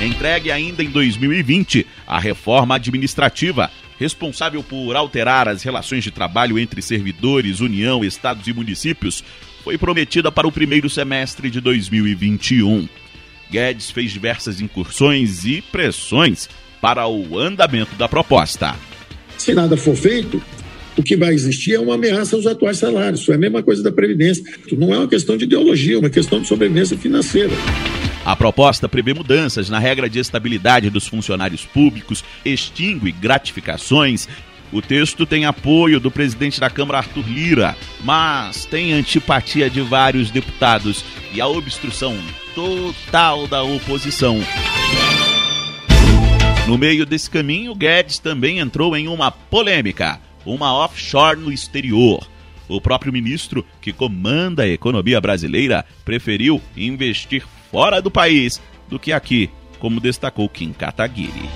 Entregue 0.04 0.52
ainda 0.52 0.84
em 0.84 0.90
2020 0.90 1.88
a 2.06 2.20
reforma 2.20 2.76
administrativa, 2.76 3.72
responsável 3.98 4.62
por 4.62 4.96
alterar 4.96 5.48
as 5.48 5.64
relações 5.64 6.04
de 6.04 6.12
trabalho 6.12 6.60
entre 6.60 6.82
servidores, 6.82 7.62
União, 7.62 8.04
estados 8.04 8.48
e 8.48 8.54
municípios, 8.54 9.24
foi 9.64 9.78
prometida 9.78 10.30
para 10.30 10.48
o 10.48 10.52
primeiro 10.52 10.90
semestre 10.90 11.50
de 11.50 11.62
2021. 11.62 12.88
Guedes 13.50 13.92
fez 13.92 14.12
diversas 14.12 14.60
incursões 14.60 15.46
e 15.46 15.62
pressões 15.62 16.50
para 16.84 17.08
o 17.08 17.40
andamento 17.40 17.96
da 17.96 18.10
proposta. 18.10 18.76
Se 19.38 19.54
nada 19.54 19.78
for 19.78 19.96
feito, 19.96 20.44
o 20.98 21.02
que 21.02 21.16
vai 21.16 21.34
existir 21.34 21.76
é 21.76 21.80
uma 21.80 21.96
ameaça 21.96 22.36
aos 22.36 22.46
atuais 22.46 22.78
salários. 22.78 23.22
Isso 23.22 23.32
é 23.32 23.36
a 23.36 23.38
mesma 23.38 23.64
coisa 23.64 23.82
da 23.82 23.90
Previdência. 23.90 24.44
Não 24.74 24.94
é 24.94 24.98
uma 24.98 25.08
questão 25.08 25.38
de 25.38 25.46
ideologia, 25.46 25.96
é 25.96 26.00
uma 26.00 26.10
questão 26.10 26.42
de 26.42 26.48
sobrevivência 26.50 26.98
financeira. 26.98 27.54
A 28.26 28.36
proposta 28.36 28.90
prevê 28.90 29.14
mudanças 29.14 29.70
na 29.70 29.80
regra 29.80 30.10
de 30.10 30.20
estabilidade 30.20 30.90
dos 30.90 31.08
funcionários 31.08 31.64
públicos, 31.66 32.22
extingue 32.44 33.14
gratificações. 33.14 34.28
O 34.70 34.82
texto 34.82 35.26
tem 35.26 35.46
apoio 35.46 36.02
do 36.02 36.12
presidente 36.12 36.60
da 36.60 36.70
Câmara, 36.70 36.98
Arthur 36.98 37.30
Lira, 37.30 37.78
mas 38.04 38.66
tem 38.66 38.92
antipatia 38.92 39.70
de 39.70 39.80
vários 39.80 40.30
deputados 40.30 41.06
e 41.34 41.40
a 41.40 41.48
obstrução 41.48 42.18
total 42.54 43.48
da 43.48 43.64
oposição. 43.64 44.42
No 46.66 46.78
meio 46.78 47.06
desse 47.06 47.30
caminho, 47.30 47.76
Guedes 47.76 48.20
também 48.20 48.60
entrou 48.60 48.96
em 48.96 49.10
uma 49.10 49.30
polêmica, 49.30 50.22
uma 50.46 50.74
offshore 50.74 51.38
no 51.38 51.52
exterior. 51.52 52.26
O 52.70 52.80
próprio 52.80 53.12
ministro, 53.12 53.66
que 53.82 53.92
comanda 53.92 54.64
a 54.64 54.68
economia 54.68 55.20
brasileira, 55.20 55.84
preferiu 56.06 56.62
investir 56.78 57.44
fora 57.70 58.02
do 58.02 58.10
país 58.10 58.62
do 58.90 58.98
que 58.98 59.12
aqui, 59.12 59.50
como 59.78 60.00
destacou 60.00 60.48
Kim 60.48 60.72
Kataguiri. 60.72 61.50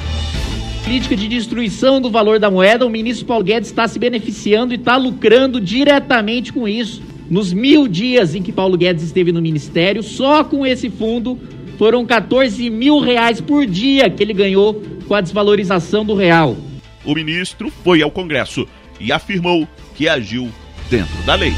Política 0.83 1.15
de 1.15 1.29
destruição 1.29 2.01
do 2.01 2.11
valor 2.11 2.37
da 2.37 2.51
moeda, 2.51 2.85
o 2.85 2.89
ministro 2.89 3.25
Paulo 3.25 3.45
Guedes 3.45 3.69
está 3.69 3.87
se 3.87 3.97
beneficiando 3.97 4.73
e 4.73 4.75
está 4.75 4.97
lucrando 4.97 5.61
diretamente 5.61 6.51
com 6.51 6.67
isso. 6.67 7.01
Nos 7.29 7.53
mil 7.53 7.87
dias 7.87 8.35
em 8.35 8.43
que 8.43 8.51
Paulo 8.51 8.77
Guedes 8.77 9.03
esteve 9.03 9.31
no 9.31 9.41
ministério, 9.41 10.03
só 10.03 10.43
com 10.43 10.65
esse 10.65 10.89
fundo 10.89 11.39
foram 11.77 12.05
14 12.05 12.69
mil 12.69 13.00
reais 13.00 13.39
por 13.39 13.65
dia 13.65 14.10
que 14.10 14.24
ele 14.24 14.34
ganhou 14.34 14.81
com 15.07 15.13
a 15.13 15.22
desvalorização 15.22 16.03
do 16.03 16.15
real. 16.15 16.57
O 17.05 17.13
ministro 17.13 17.72
foi 17.84 18.01
ao 18.01 18.12
Congresso 18.12 18.67
e 19.00 19.12
afirmou 19.12 19.67
que 19.96 20.10
agiu 20.10 20.50
dentro 20.89 21.17
da 21.24 21.36
lei. 21.36 21.53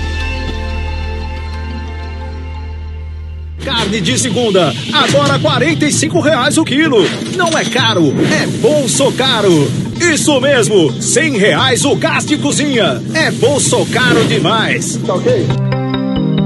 Carne 3.63 3.99
de 3.99 4.17
segunda, 4.17 4.73
agora 4.93 5.37
R$ 5.37 6.21
reais 6.23 6.57
o 6.57 6.63
quilo. 6.63 6.99
Não 7.35 7.57
é 7.57 7.65
caro, 7.65 8.13
é 8.31 8.47
bolso 8.61 9.11
caro. 9.13 9.67
Isso 9.99 10.39
mesmo, 10.39 10.87
R$ 10.87 11.37
reais 11.37 11.83
o 11.83 11.95
gás 11.95 12.25
de 12.25 12.37
cozinha. 12.37 13.01
É 13.13 13.31
bolso 13.31 13.85
caro 13.87 14.25
demais. 14.25 14.97
Tá 14.97 15.15
ok? 15.15 15.45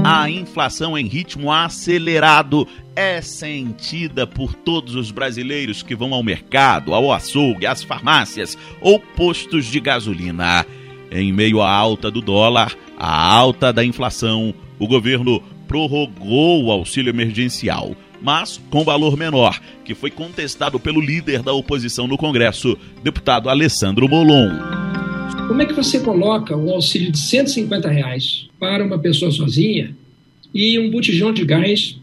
A 0.02 0.28
inflação 0.28 0.98
em 0.98 1.06
ritmo 1.06 1.50
acelerado 1.52 2.66
é 2.96 3.20
sentida 3.20 4.26
por 4.26 4.54
todos 4.54 4.94
os 4.94 5.10
brasileiros 5.10 5.82
que 5.82 5.94
vão 5.94 6.14
ao 6.14 6.22
mercado, 6.22 6.94
ao 6.94 7.12
açougue, 7.12 7.66
às 7.66 7.82
farmácias 7.82 8.56
ou 8.80 8.98
postos 8.98 9.66
de 9.66 9.80
gasolina. 9.80 10.64
Em 11.10 11.32
meio 11.32 11.60
à 11.60 11.70
alta 11.70 12.10
do 12.10 12.20
dólar, 12.20 12.76
à 12.96 13.34
alta 13.34 13.72
da 13.72 13.84
inflação, 13.84 14.54
o 14.78 14.86
governo 14.86 15.42
prorrogou 15.66 16.64
o 16.64 16.70
auxílio 16.70 17.10
emergencial, 17.10 17.96
mas 18.22 18.60
com 18.70 18.84
valor 18.84 19.16
menor, 19.16 19.60
que 19.84 19.94
foi 19.94 20.10
contestado 20.10 20.78
pelo 20.78 21.00
líder 21.00 21.42
da 21.42 21.52
oposição 21.52 22.06
no 22.06 22.16
Congresso, 22.16 22.76
deputado 23.02 23.48
Alessandro 23.48 24.08
Molon. 24.08 24.50
Como 25.48 25.60
é 25.60 25.66
que 25.66 25.74
você 25.74 26.00
coloca 26.00 26.56
um 26.56 26.70
auxílio 26.70 27.12
de 27.12 27.18
150 27.18 27.88
reais 27.88 28.48
para 28.58 28.84
uma 28.84 28.98
pessoa 28.98 29.30
sozinha 29.30 29.94
e 30.54 30.78
um 30.78 30.90
botijão 30.90 31.32
de 31.32 31.44
gás 31.44 31.98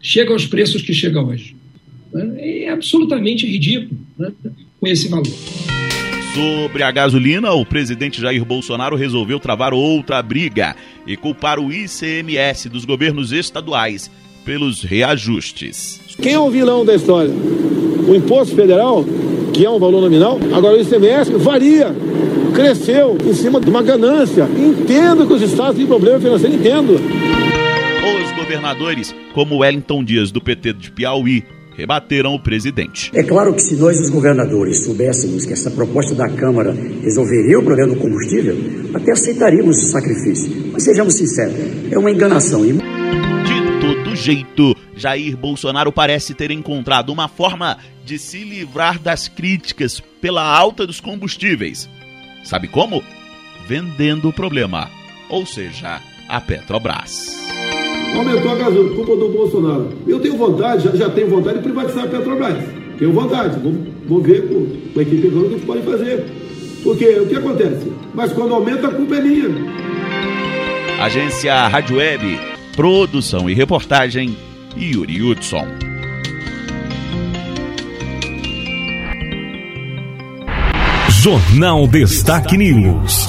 chega 0.00 0.32
aos 0.32 0.46
preços 0.46 0.82
que 0.82 0.92
chega 0.92 1.20
hoje. 1.20 1.54
Né? 2.12 2.64
É 2.64 2.70
absolutamente 2.70 3.46
ridículo 3.46 4.00
né? 4.18 4.32
com 4.80 4.86
esse 4.86 5.08
valor. 5.08 5.32
Sobre 6.34 6.84
a 6.84 6.90
gasolina, 6.90 7.52
o 7.52 7.66
presidente 7.66 8.20
Jair 8.20 8.44
Bolsonaro 8.44 8.94
resolveu 8.94 9.40
travar 9.40 9.74
outra 9.74 10.22
briga 10.22 10.76
e 11.06 11.16
culpar 11.16 11.58
o 11.58 11.72
ICMS 11.72 12.68
dos 12.68 12.84
governos 12.84 13.32
estaduais 13.32 14.10
pelos 14.44 14.82
reajustes. 14.82 16.00
Quem 16.22 16.34
é 16.34 16.38
o 16.38 16.50
vilão 16.50 16.84
da 16.84 16.94
história? 16.94 17.30
O 17.30 18.14
imposto 18.14 18.54
federal, 18.54 19.04
que 19.52 19.64
é 19.64 19.70
um 19.70 19.78
valor 19.78 20.00
nominal, 20.00 20.38
agora 20.54 20.76
o 20.76 20.80
ICMS 20.80 21.32
varia, 21.32 21.94
cresceu 22.54 23.18
em 23.24 23.34
cima 23.34 23.60
de 23.60 23.68
uma 23.68 23.82
ganância. 23.82 24.44
Entendo 24.44 25.26
que 25.26 25.32
os 25.32 25.42
estados 25.42 25.76
têm 25.76 25.86
problema 25.86 26.20
financeiro, 26.20 26.54
entendo. 26.54 27.29
Governadores, 28.50 29.14
como 29.32 29.58
Wellington 29.58 30.02
Dias, 30.02 30.32
do 30.32 30.40
PT 30.40 30.72
de 30.72 30.90
Piauí, 30.90 31.44
rebateram 31.76 32.34
o 32.34 32.42
presidente. 32.42 33.08
É 33.14 33.22
claro 33.22 33.54
que 33.54 33.62
se 33.62 33.76
nós, 33.76 33.96
os 34.00 34.10
governadores, 34.10 34.84
soubéssemos 34.84 35.46
que 35.46 35.52
essa 35.52 35.70
proposta 35.70 36.16
da 36.16 36.28
Câmara 36.28 36.74
resolveria 37.00 37.60
o 37.60 37.62
problema 37.62 37.94
do 37.94 38.00
combustível, 38.00 38.56
até 38.92 39.12
aceitaríamos 39.12 39.78
o 39.78 39.86
sacrifício. 39.86 40.72
Mas 40.72 40.82
sejamos 40.82 41.14
sinceros, 41.14 41.54
é 41.92 41.96
uma 41.96 42.10
enganação. 42.10 42.62
De 42.62 43.80
todo 43.80 44.16
jeito, 44.16 44.74
Jair 44.96 45.36
Bolsonaro 45.36 45.92
parece 45.92 46.34
ter 46.34 46.50
encontrado 46.50 47.12
uma 47.12 47.28
forma 47.28 47.78
de 48.04 48.18
se 48.18 48.42
livrar 48.42 48.98
das 48.98 49.28
críticas 49.28 50.02
pela 50.20 50.42
alta 50.42 50.84
dos 50.88 51.00
combustíveis. 51.00 51.88
Sabe 52.42 52.66
como? 52.66 53.00
Vendendo 53.68 54.28
o 54.28 54.32
problema, 54.32 54.90
ou 55.28 55.46
seja, 55.46 56.00
a 56.28 56.40
Petrobras 56.40 57.69
aumentou 58.16 58.50
a 58.50 58.54
gasolina, 58.54 58.94
culpa 58.94 59.16
do 59.16 59.28
Bolsonaro. 59.28 59.88
Eu 60.06 60.20
tenho 60.20 60.36
vontade, 60.36 60.84
já, 60.84 60.90
já 60.96 61.10
tenho 61.10 61.28
vontade 61.28 61.58
de 61.58 61.64
privatizar 61.64 62.04
a 62.04 62.08
Petrobras. 62.08 62.64
Tenho 62.98 63.12
vontade, 63.12 63.58
vou, 63.60 63.74
vou 64.06 64.20
ver 64.20 64.48
com, 64.48 64.66
com 64.92 64.98
a 64.98 65.02
equipe 65.02 65.26
econômica 65.26 65.38
o 65.38 65.48
que 65.48 65.54
a 65.54 65.58
gente 65.58 65.66
pode 65.66 65.82
fazer. 65.82 66.24
Porque 66.82 67.04
o 67.04 67.26
que 67.26 67.36
acontece? 67.36 67.92
Mas 68.14 68.32
quando 68.32 68.54
aumenta, 68.54 68.88
a 68.88 68.90
culpa 68.90 69.16
é 69.16 69.20
minha. 69.20 69.48
Agência 71.00 71.68
Rádio 71.68 71.96
Web, 71.96 72.38
produção 72.76 73.48
e 73.48 73.54
reportagem, 73.54 74.36
Yuri 74.76 75.22
Hudson. 75.22 75.66
Jornal 81.22 81.86
Destaque 81.86 82.56
News. 82.56 83.28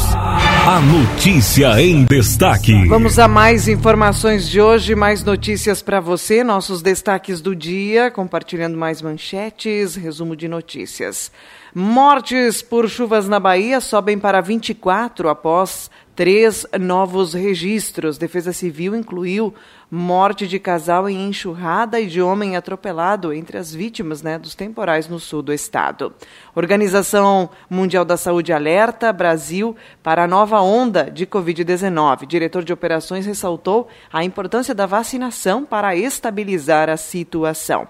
A 0.64 0.80
notícia 0.80 1.82
em 1.82 2.06
destaque. 2.06 2.88
Vamos 2.88 3.18
a 3.18 3.28
mais 3.28 3.68
informações 3.68 4.48
de 4.48 4.62
hoje, 4.62 4.94
mais 4.94 5.24
notícias 5.24 5.82
para 5.82 6.00
você, 6.00 6.44
nossos 6.44 6.84
destaques 6.84 7.42
do 7.42 7.56
dia, 7.56 8.12
compartilhando 8.12 8.78
mais 8.78 9.02
manchetes, 9.02 9.96
resumo 9.96 10.36
de 10.36 10.48
notícias. 10.48 11.32
Mortes 11.74 12.62
por 12.62 12.88
chuvas 12.88 13.28
na 13.28 13.40
Bahia 13.40 13.82
sobem 13.82 14.20
para 14.20 14.40
24 14.40 15.30
após 15.30 15.90
três 16.16 16.66
novos 16.80 17.34
registros. 17.34 18.18
Defesa 18.18 18.54
Civil 18.54 18.96
incluiu 18.96 19.54
morte 19.90 20.48
de 20.48 20.58
casal 20.58 21.10
em 21.10 21.28
enxurrada 21.28 22.00
e 22.00 22.08
de 22.08 22.22
homem 22.22 22.56
atropelado 22.56 23.34
entre 23.34 23.58
as 23.58 23.74
vítimas 23.74 24.22
né, 24.22 24.40
dos 24.40 24.56
temporais 24.56 25.08
no 25.08 25.20
sul 25.20 25.42
do 25.42 25.52
estado. 25.52 26.14
Organização 26.56 27.50
Mundial 27.70 28.06
da 28.06 28.16
Saúde 28.16 28.54
alerta 28.54 29.12
Brasil 29.12 29.76
para 30.02 30.24
a 30.24 30.28
nova 30.28 30.62
onda 30.62 31.12
de 31.12 31.26
Covid-19. 31.26 32.26
Diretor 32.26 32.64
de 32.64 32.72
operações 32.72 33.26
ressaltou 33.26 33.90
a 34.12 34.24
importância 34.24 34.74
da 34.74 34.86
vacinação 34.86 35.66
para 35.66 35.96
estabilizar 35.96 36.90
a 36.90 36.96
situação. 36.96 37.88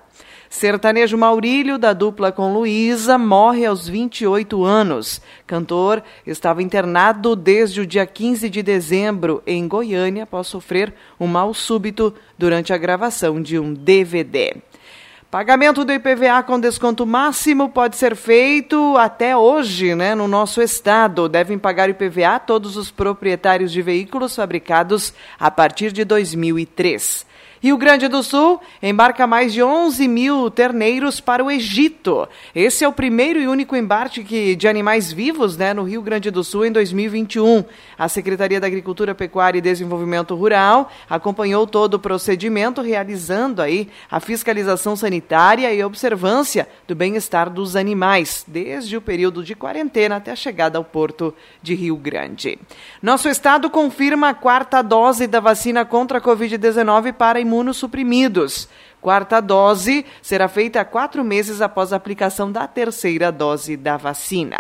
Sertanejo 0.52 1.18
Maurílio, 1.18 1.78
da 1.78 1.94
dupla 1.94 2.30
com 2.30 2.54
Luísa, 2.54 3.18
morre 3.18 3.66
aos 3.66 3.88
28 3.88 4.66
anos. 4.66 5.22
Cantor 5.48 6.04
estava 6.28 6.62
internado 6.62 7.38
desde 7.38 7.80
o 7.80 7.88
dia 7.88 8.06
15 8.06 8.50
de 8.50 8.62
dezembro 8.62 9.42
em 9.48 9.66
Goiânia 9.66 10.24
após 10.24 10.48
sofrer 10.48 10.94
um 11.18 11.26
mal 11.26 11.54
súbito 11.54 12.14
durante 12.38 12.74
a 12.74 12.78
gravação 12.78 13.42
de 13.42 13.58
um 13.58 13.74
DVD. 13.74 14.58
Pagamento 15.32 15.86
do 15.86 15.94
IPVA 15.94 16.44
com 16.44 16.60
desconto 16.60 17.06
máximo 17.06 17.70
pode 17.70 17.96
ser 17.96 18.14
feito 18.14 18.98
até 18.98 19.36
hoje, 19.38 19.96
né, 19.96 20.14
no 20.14 20.28
nosso 20.28 20.62
estado. 20.62 21.30
Devem 21.30 21.58
pagar 21.58 21.88
o 21.88 21.92
IPVA 21.92 22.38
todos 22.40 22.76
os 22.76 22.92
proprietários 22.92 23.72
de 23.72 23.82
veículos 23.82 24.36
fabricados 24.36 25.14
a 25.40 25.50
partir 25.50 25.94
de 25.94 26.04
2003. 26.04 27.31
Rio 27.62 27.78
Grande 27.78 28.08
do 28.08 28.24
Sul 28.24 28.60
embarca 28.82 29.28
mais 29.28 29.54
de 29.54 29.62
11 29.62 30.08
mil 30.08 30.50
terneiros 30.50 31.20
para 31.20 31.44
o 31.44 31.52
Egito. 31.52 32.28
Esse 32.56 32.84
é 32.84 32.88
o 32.88 32.92
primeiro 32.92 33.40
e 33.40 33.48
único 33.48 33.76
embarque 33.76 34.56
de 34.56 34.68
animais 34.68 35.14
vivos 35.14 35.56
né, 35.56 35.72
no 35.72 35.84
Rio 35.84 36.02
Grande 36.02 36.32
do 36.32 36.44
Sul 36.44 36.66
em 36.66 36.72
2021. 36.72 37.64
A 38.00 38.10
Secretaria 38.10 38.60
da 38.60 38.66
Agricultura, 38.66 39.14
Pecuária 39.14 39.60
e 39.60 39.62
Desenvolvimento 39.62 40.34
Rural 40.34 40.92
acompanhou 41.08 41.68
todo 41.68 41.94
o 41.94 42.00
procedimento, 42.00 42.82
realizando 42.82 43.62
aí 43.62 43.88
a 44.10 44.20
fiscalização 44.20 44.96
sanitária 44.96 45.72
e 45.72 45.84
observância 45.84 46.68
do 46.88 46.96
bem-estar 46.96 47.48
dos 47.48 47.76
animais, 47.76 48.44
desde 48.48 48.98
o 48.98 49.02
período 49.02 49.44
de 49.44 49.54
quarentena 49.54 50.16
até 50.16 50.32
a 50.32 50.36
chegada 50.36 50.80
ao 50.80 50.84
porto 50.84 51.32
de 51.62 51.76
Rio 51.76 51.96
Grande. 51.96 52.58
Nosso 53.04 53.30
estado 53.30 53.70
confirma 53.70 54.30
a 54.30 54.34
quarta 54.34 54.82
dose 54.82 55.28
da 55.28 55.40
vacina 55.40 55.86
contra 55.86 56.18
a 56.18 56.22
Covid-19 56.22 57.14
para 57.14 57.40
imunossuprimidos. 57.52 58.70
Quarta 59.02 59.42
dose 59.42 60.06
será 60.22 60.48
feita 60.48 60.86
quatro 60.86 61.24
meses 61.24 61.60
após 61.60 61.92
a 61.92 61.98
aplicação 61.98 62.52
da 62.52 62.66
terceira 62.68 63.32
dose 63.32 63.76
da 63.76 63.98
vacina. 63.98 64.60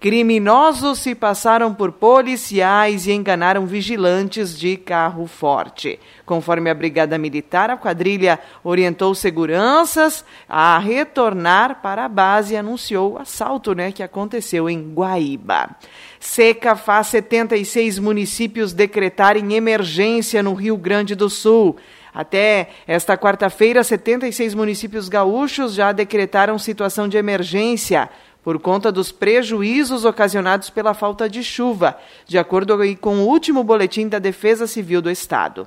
Criminosos 0.00 0.98
se 0.98 1.14
passaram 1.14 1.72
por 1.72 1.92
policiais 1.92 3.06
e 3.06 3.12
enganaram 3.12 3.66
vigilantes 3.66 4.58
de 4.58 4.76
carro 4.76 5.28
forte. 5.28 5.96
Conforme 6.26 6.68
a 6.68 6.74
Brigada 6.74 7.16
Militar, 7.16 7.70
a 7.70 7.76
quadrilha 7.76 8.40
orientou 8.64 9.14
seguranças 9.14 10.24
a 10.48 10.76
retornar 10.78 11.80
para 11.82 12.04
a 12.04 12.08
base 12.08 12.54
e 12.54 12.56
anunciou 12.56 13.12
o 13.12 13.18
assalto 13.18 13.76
né, 13.76 13.92
que 13.92 14.02
aconteceu 14.02 14.68
em 14.68 14.92
Guaíba. 14.92 15.70
Seca 16.18 16.74
faz 16.74 17.06
76 17.08 18.00
municípios 18.00 18.72
decretarem 18.72 19.54
emergência 19.54 20.42
no 20.42 20.54
Rio 20.54 20.76
Grande 20.76 21.14
do 21.14 21.30
Sul. 21.30 21.76
Até 22.14 22.70
esta 22.86 23.16
quarta-feira, 23.16 23.82
76 23.82 24.54
municípios 24.54 25.08
gaúchos 25.08 25.74
já 25.74 25.92
decretaram 25.92 26.58
situação 26.58 27.08
de 27.08 27.16
emergência 27.16 28.10
por 28.42 28.58
conta 28.58 28.90
dos 28.90 29.10
prejuízos 29.12 30.04
ocasionados 30.04 30.68
pela 30.68 30.94
falta 30.94 31.28
de 31.28 31.42
chuva, 31.42 31.96
de 32.26 32.38
acordo 32.38 32.76
com 33.00 33.18
o 33.18 33.26
último 33.26 33.62
boletim 33.62 34.08
da 34.08 34.18
Defesa 34.18 34.66
Civil 34.66 35.00
do 35.00 35.10
Estado. 35.10 35.66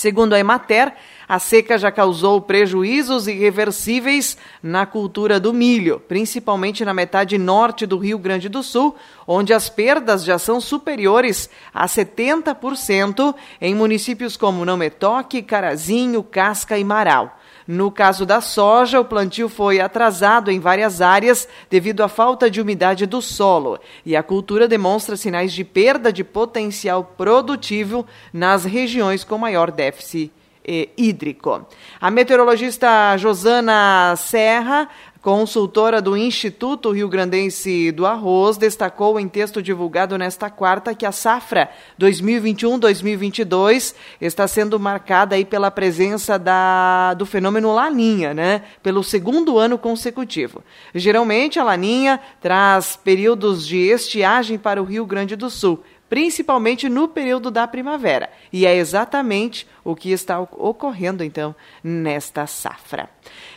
Segundo 0.00 0.32
a 0.32 0.38
Emater, 0.38 0.94
a 1.28 1.38
seca 1.38 1.76
já 1.76 1.92
causou 1.92 2.40
prejuízos 2.40 3.28
irreversíveis 3.28 4.34
na 4.62 4.86
cultura 4.86 5.38
do 5.38 5.52
milho, 5.52 6.00
principalmente 6.00 6.86
na 6.86 6.94
metade 6.94 7.36
norte 7.36 7.84
do 7.84 7.98
Rio 7.98 8.18
Grande 8.18 8.48
do 8.48 8.62
Sul, 8.62 8.96
onde 9.26 9.52
as 9.52 9.68
perdas 9.68 10.24
já 10.24 10.38
são 10.38 10.58
superiores 10.58 11.50
a 11.74 11.84
70% 11.84 13.34
em 13.60 13.74
municípios 13.74 14.38
como 14.38 14.64
Nametoque, 14.64 15.42
Carazinho, 15.42 16.22
Casca 16.22 16.78
e 16.78 16.82
Marau. 16.82 17.38
No 17.72 17.88
caso 17.88 18.26
da 18.26 18.40
soja, 18.40 18.98
o 18.98 19.04
plantio 19.04 19.48
foi 19.48 19.78
atrasado 19.78 20.50
em 20.50 20.58
várias 20.58 21.00
áreas 21.00 21.46
devido 21.70 22.02
à 22.02 22.08
falta 22.08 22.50
de 22.50 22.60
umidade 22.60 23.06
do 23.06 23.22
solo 23.22 23.78
e 24.04 24.16
a 24.16 24.24
cultura 24.24 24.66
demonstra 24.66 25.16
sinais 25.16 25.52
de 25.52 25.62
perda 25.62 26.12
de 26.12 26.24
potencial 26.24 27.14
produtivo 27.16 28.04
nas 28.32 28.64
regiões 28.64 29.22
com 29.22 29.38
maior 29.38 29.70
déficit 29.70 30.32
eh, 30.64 30.88
hídrico. 30.98 31.64
A 32.00 32.10
meteorologista 32.10 33.16
Josana 33.16 34.16
Serra 34.16 34.88
Consultora 35.20 36.00
do 36.00 36.16
Instituto 36.16 36.92
Rio 36.92 37.06
Grandense 37.06 37.92
do 37.92 38.06
Arroz 38.06 38.56
destacou 38.56 39.20
em 39.20 39.28
texto 39.28 39.62
divulgado 39.62 40.16
nesta 40.16 40.48
quarta 40.48 40.94
que 40.94 41.04
a 41.04 41.12
safra 41.12 41.68
2021-2022 42.00 43.94
está 44.18 44.48
sendo 44.48 44.80
marcada 44.80 45.34
aí 45.34 45.44
pela 45.44 45.70
presença 45.70 46.38
da, 46.38 47.12
do 47.12 47.26
fenômeno 47.26 47.74
Laninha, 47.74 48.32
né? 48.32 48.62
Pelo 48.82 49.04
segundo 49.04 49.58
ano 49.58 49.76
consecutivo. 49.76 50.64
Geralmente 50.94 51.58
a 51.58 51.64
Laninha 51.64 52.18
traz 52.40 52.96
períodos 52.96 53.66
de 53.66 53.76
estiagem 53.76 54.56
para 54.56 54.80
o 54.80 54.86
Rio 54.86 55.04
Grande 55.04 55.36
do 55.36 55.50
Sul, 55.50 55.84
principalmente 56.10 56.88
no 56.88 57.06
período 57.06 57.52
da 57.52 57.68
primavera. 57.68 58.28
E 58.52 58.66
é 58.66 58.74
exatamente 58.74 59.66
o 59.84 59.94
que 59.94 60.10
está 60.10 60.40
ocorrendo, 60.40 61.22
então, 61.22 61.54
nesta 61.82 62.48
safra. 62.48 63.08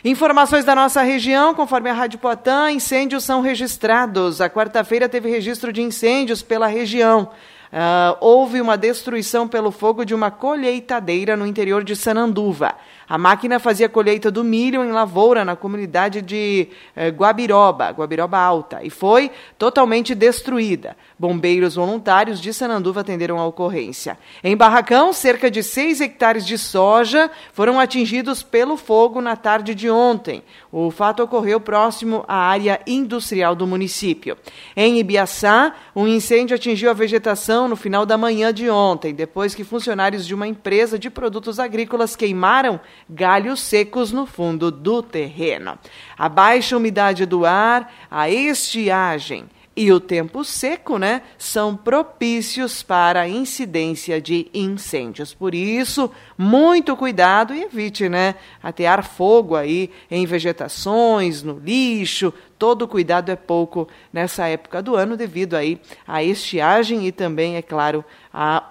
Informações 0.04 0.64
da 0.64 0.74
nossa 0.74 1.02
região, 1.02 1.52
conforme 1.52 1.90
a 1.90 1.92
Rádio 1.92 2.20
Poatã, 2.20 2.70
incêndios 2.70 3.24
são 3.24 3.40
registrados. 3.40 4.40
A 4.40 4.48
quarta-feira 4.48 5.08
teve 5.08 5.28
registro 5.28 5.72
de 5.72 5.82
incêndios 5.82 6.42
pela 6.42 6.68
região. 6.68 7.28
Uh, 7.72 8.16
houve 8.20 8.60
uma 8.60 8.78
destruição 8.78 9.48
pelo 9.48 9.72
fogo 9.72 10.04
de 10.04 10.14
uma 10.14 10.30
colheitadeira 10.30 11.36
no 11.36 11.44
interior 11.44 11.82
de 11.82 11.96
Sananduva. 11.96 12.76
A 13.08 13.18
máquina 13.18 13.58
fazia 13.58 13.88
colheita 13.88 14.30
do 14.30 14.42
milho 14.42 14.82
em 14.82 14.90
lavoura 14.90 15.44
na 15.44 15.54
comunidade 15.54 16.22
de 16.22 16.68
eh, 16.96 17.08
Guabiroba, 17.08 17.90
Guabiroba 17.90 18.38
Alta, 18.38 18.80
e 18.82 18.90
foi 18.90 19.30
totalmente 19.58 20.14
destruída. 20.14 20.96
Bombeiros 21.18 21.74
voluntários 21.74 22.40
de 22.40 22.52
Sananduva 22.52 23.02
atenderam 23.02 23.38
a 23.38 23.46
ocorrência. 23.46 24.18
Em 24.42 24.56
Barracão, 24.56 25.12
cerca 25.12 25.50
de 25.50 25.62
6 25.62 26.00
hectares 26.00 26.46
de 26.46 26.56
soja 26.56 27.30
foram 27.52 27.78
atingidos 27.78 28.42
pelo 28.42 28.76
fogo 28.76 29.20
na 29.20 29.36
tarde 29.36 29.74
de 29.74 29.90
ontem. 29.90 30.42
O 30.72 30.90
fato 30.90 31.22
ocorreu 31.22 31.60
próximo 31.60 32.24
à 32.26 32.36
área 32.36 32.80
industrial 32.86 33.54
do 33.54 33.66
município. 33.66 34.36
Em 34.76 34.98
Ibiaçá, 34.98 35.74
um 35.94 36.08
incêndio 36.08 36.56
atingiu 36.56 36.90
a 36.90 36.94
vegetação 36.94 37.68
no 37.68 37.76
final 37.76 38.06
da 38.06 38.16
manhã 38.16 38.52
de 38.52 38.68
ontem, 38.70 39.14
depois 39.14 39.54
que 39.54 39.62
funcionários 39.62 40.26
de 40.26 40.34
uma 40.34 40.46
empresa 40.46 40.98
de 40.98 41.10
produtos 41.10 41.58
agrícolas 41.58 42.16
queimaram 42.16 42.80
galhos 43.08 43.60
secos 43.60 44.12
no 44.12 44.26
fundo 44.26 44.70
do 44.70 45.02
terreno. 45.02 45.78
A 46.16 46.28
baixa 46.28 46.76
umidade 46.76 47.26
do 47.26 47.44
ar, 47.44 47.92
a 48.10 48.28
estiagem 48.28 49.46
e 49.76 49.90
o 49.90 49.98
tempo 49.98 50.44
seco, 50.44 50.98
né, 50.98 51.22
são 51.36 51.76
propícios 51.76 52.82
para 52.82 53.22
a 53.22 53.28
incidência 53.28 54.20
de 54.20 54.48
incêndios. 54.54 55.34
Por 55.34 55.54
isso, 55.54 56.10
muito 56.38 56.96
cuidado 56.96 57.54
e 57.54 57.62
evite, 57.62 58.08
né, 58.08 58.36
atear 58.62 59.02
fogo 59.02 59.56
aí 59.56 59.90
em 60.10 60.24
vegetações, 60.26 61.42
no 61.42 61.58
lixo. 61.58 62.32
Todo 62.56 62.86
cuidado 62.86 63.30
é 63.30 63.36
pouco 63.36 63.88
nessa 64.12 64.46
época 64.46 64.80
do 64.80 64.94
ano 64.94 65.16
devido 65.16 65.54
aí 65.54 65.80
à 66.06 66.22
estiagem 66.22 67.06
e 67.06 67.12
também, 67.12 67.56
é 67.56 67.62
claro, 67.62 68.04
à 68.32 68.62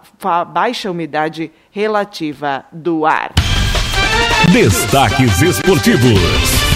baixa 0.46 0.90
umidade 0.90 1.52
relativa 1.70 2.66
do 2.72 3.06
ar. 3.06 3.34
Destaques 4.54 5.42
esportivos. 5.42 6.73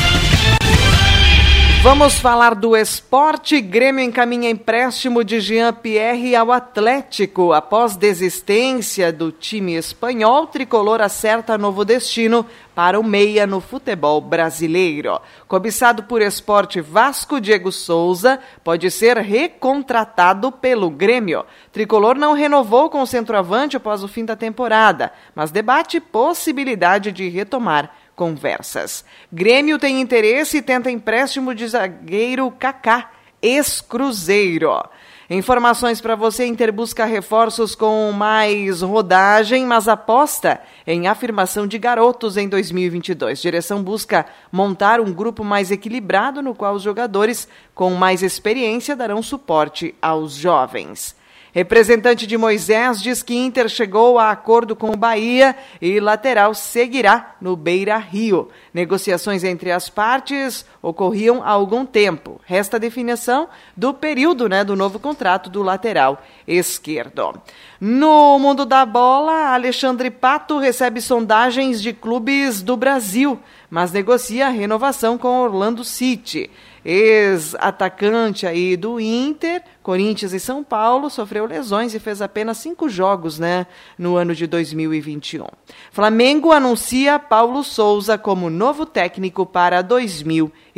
Vamos 1.83 2.19
falar 2.19 2.55
do 2.55 2.75
esporte. 2.75 3.61
Grêmio 3.61 4.03
encaminha 4.03 4.49
empréstimo 4.49 5.23
de 5.23 5.39
Jean-Pierre 5.39 6.35
ao 6.35 6.51
Atlético. 6.51 7.53
Após 7.53 7.95
desistência 7.95 9.13
do 9.13 9.31
time 9.31 9.75
espanhol, 9.75 10.47
tricolor 10.47 11.01
acerta 11.01 11.57
novo 11.57 11.85
destino 11.85 12.45
para 12.73 12.99
o 12.99 13.03
meia 13.03 13.47
no 13.47 13.61
futebol 13.61 14.19
brasileiro. 14.19 15.21
Cobiçado 15.47 16.03
por 16.03 16.21
esporte 16.21 16.81
Vasco, 16.81 17.39
Diego 17.39 17.71
Souza 17.71 18.39
pode 18.63 18.89
ser 18.91 19.17
recontratado 19.17 20.51
pelo 20.51 20.89
Grêmio. 20.89 21.45
Tricolor 21.71 22.15
não 22.15 22.33
renovou 22.33 22.89
com 22.89 23.01
o 23.01 23.07
centroavante 23.07 23.77
após 23.77 24.03
o 24.03 24.07
fim 24.07 24.25
da 24.25 24.35
temporada, 24.35 25.13
mas 25.33 25.51
debate 25.51 25.99
possibilidade 25.99 27.11
de 27.11 27.29
retomar 27.29 27.91
conversas. 28.17 29.06
Grêmio 29.32 29.77
tem 29.77 30.01
interesse 30.01 30.58
e 30.58 30.62
tenta 30.62 30.89
empréstimo 30.89 31.53
de 31.53 31.67
zagueiro 31.67 32.51
Kaká, 32.51 33.12
ex-cruzeiro. 33.41 34.84
Informações 35.30 36.01
para 36.01 36.15
você: 36.15 36.45
Inter 36.45 36.73
busca 36.73 37.06
reforços 37.06 37.75
com 37.75 38.12
mais 38.12 38.82
rodagem, 38.82 39.65
mas 39.65 39.88
aposta 39.88 40.60
em 40.86 41.08
afirmação 41.08 41.67
de 41.67 41.77
garotos 41.77 42.38
em 42.38 42.49
2022. 42.49 43.39
Direção 43.39 43.84
busca 43.84 44.25
montar 44.51 44.99
um 44.99 45.13
grupo 45.13 45.43
mais 45.43 45.69
equilibrado 45.69 46.41
no 46.41 46.56
qual 46.56 46.73
os 46.73 46.82
jogadores 46.82 47.47
com 47.75 47.91
mais 47.91 48.23
experiência 48.23 48.95
darão 48.95 49.21
suporte 49.21 49.93
aos 50.01 50.34
jovens. 50.34 51.15
Representante 51.53 52.27
de 52.27 52.38
Moisés 52.38 53.01
diz 53.01 53.23
que 53.23 53.36
Inter 53.36 53.67
chegou 53.69 54.19
a 54.19 54.31
acordo 54.31 54.75
com 54.75 54.91
o 54.91 54.97
Bahia 54.97 55.55
e 55.81 55.99
lateral 55.99 56.53
seguirá 56.53 57.36
no 57.41 57.55
Beira 57.55 57.97
Rio. 57.97 58.49
Negociações 58.73 59.43
entre 59.43 59.71
as 59.71 59.89
partes 59.89 60.65
ocorriam 60.81 61.41
há 61.41 61.49
algum 61.49 61.86
tempo. 61.86 62.39
Resta 62.45 62.77
a 62.77 62.79
definição 62.79 63.47
do 63.75 63.93
período 63.93 64.47
né, 64.47 64.63
do 64.63 64.75
novo 64.75 64.99
contrato 64.99 65.49
do 65.49 65.63
lateral 65.63 66.21
esquerdo. 66.47 67.41
No 67.79 68.38
mundo 68.39 68.65
da 68.65 68.86
bola, 68.86 69.53
Alexandre 69.53 70.12
Pato 70.12 70.60
recebe 70.60 71.01
sondagens 71.01 71.81
de 71.81 71.93
clubes 71.93 72.62
do 72.62 72.75
Brasil, 72.75 73.39
mas 73.69 73.91
negocia 73.91 74.47
a 74.47 74.51
renovação 74.51 75.17
com 75.17 75.41
Orlando 75.41 75.83
City 75.83 76.49
ex-atacante 76.89 78.47
aí 78.47 78.78
do 78.78 78.97
Inter, 78.97 79.62
Corinthians 79.84 80.32
e 80.32 80.39
São 80.39 80.63
Paulo, 80.63 81.10
sofreu 81.10 81.45
lesões 81.45 81.93
e 81.93 82.00
fez 82.00 82.21
apenas 82.21 82.60
cinco 82.60 82.88
jogos 82.88 83.38
né, 83.38 83.67
no 83.97 84.15
ano 84.15 84.34
de 84.34 84.47
2021. 84.47 85.47
Flamengo 85.91 86.54
anuncia 86.54 87.19
Paulo 87.19 87.62
Souza 87.62 88.17
como 88.17 88.50
novo 88.50 88.86
técnico 88.86 89.45
para 89.45 89.82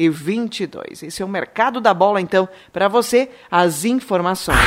2022. 0.07 1.03
Esse 1.03 1.21
é 1.21 1.25
o 1.25 1.27
mercado 1.27 1.81
da 1.81 1.93
bola, 1.93 2.21
então, 2.21 2.47
para 2.71 2.87
você, 2.87 3.29
as 3.51 3.83
informações. 3.83 4.57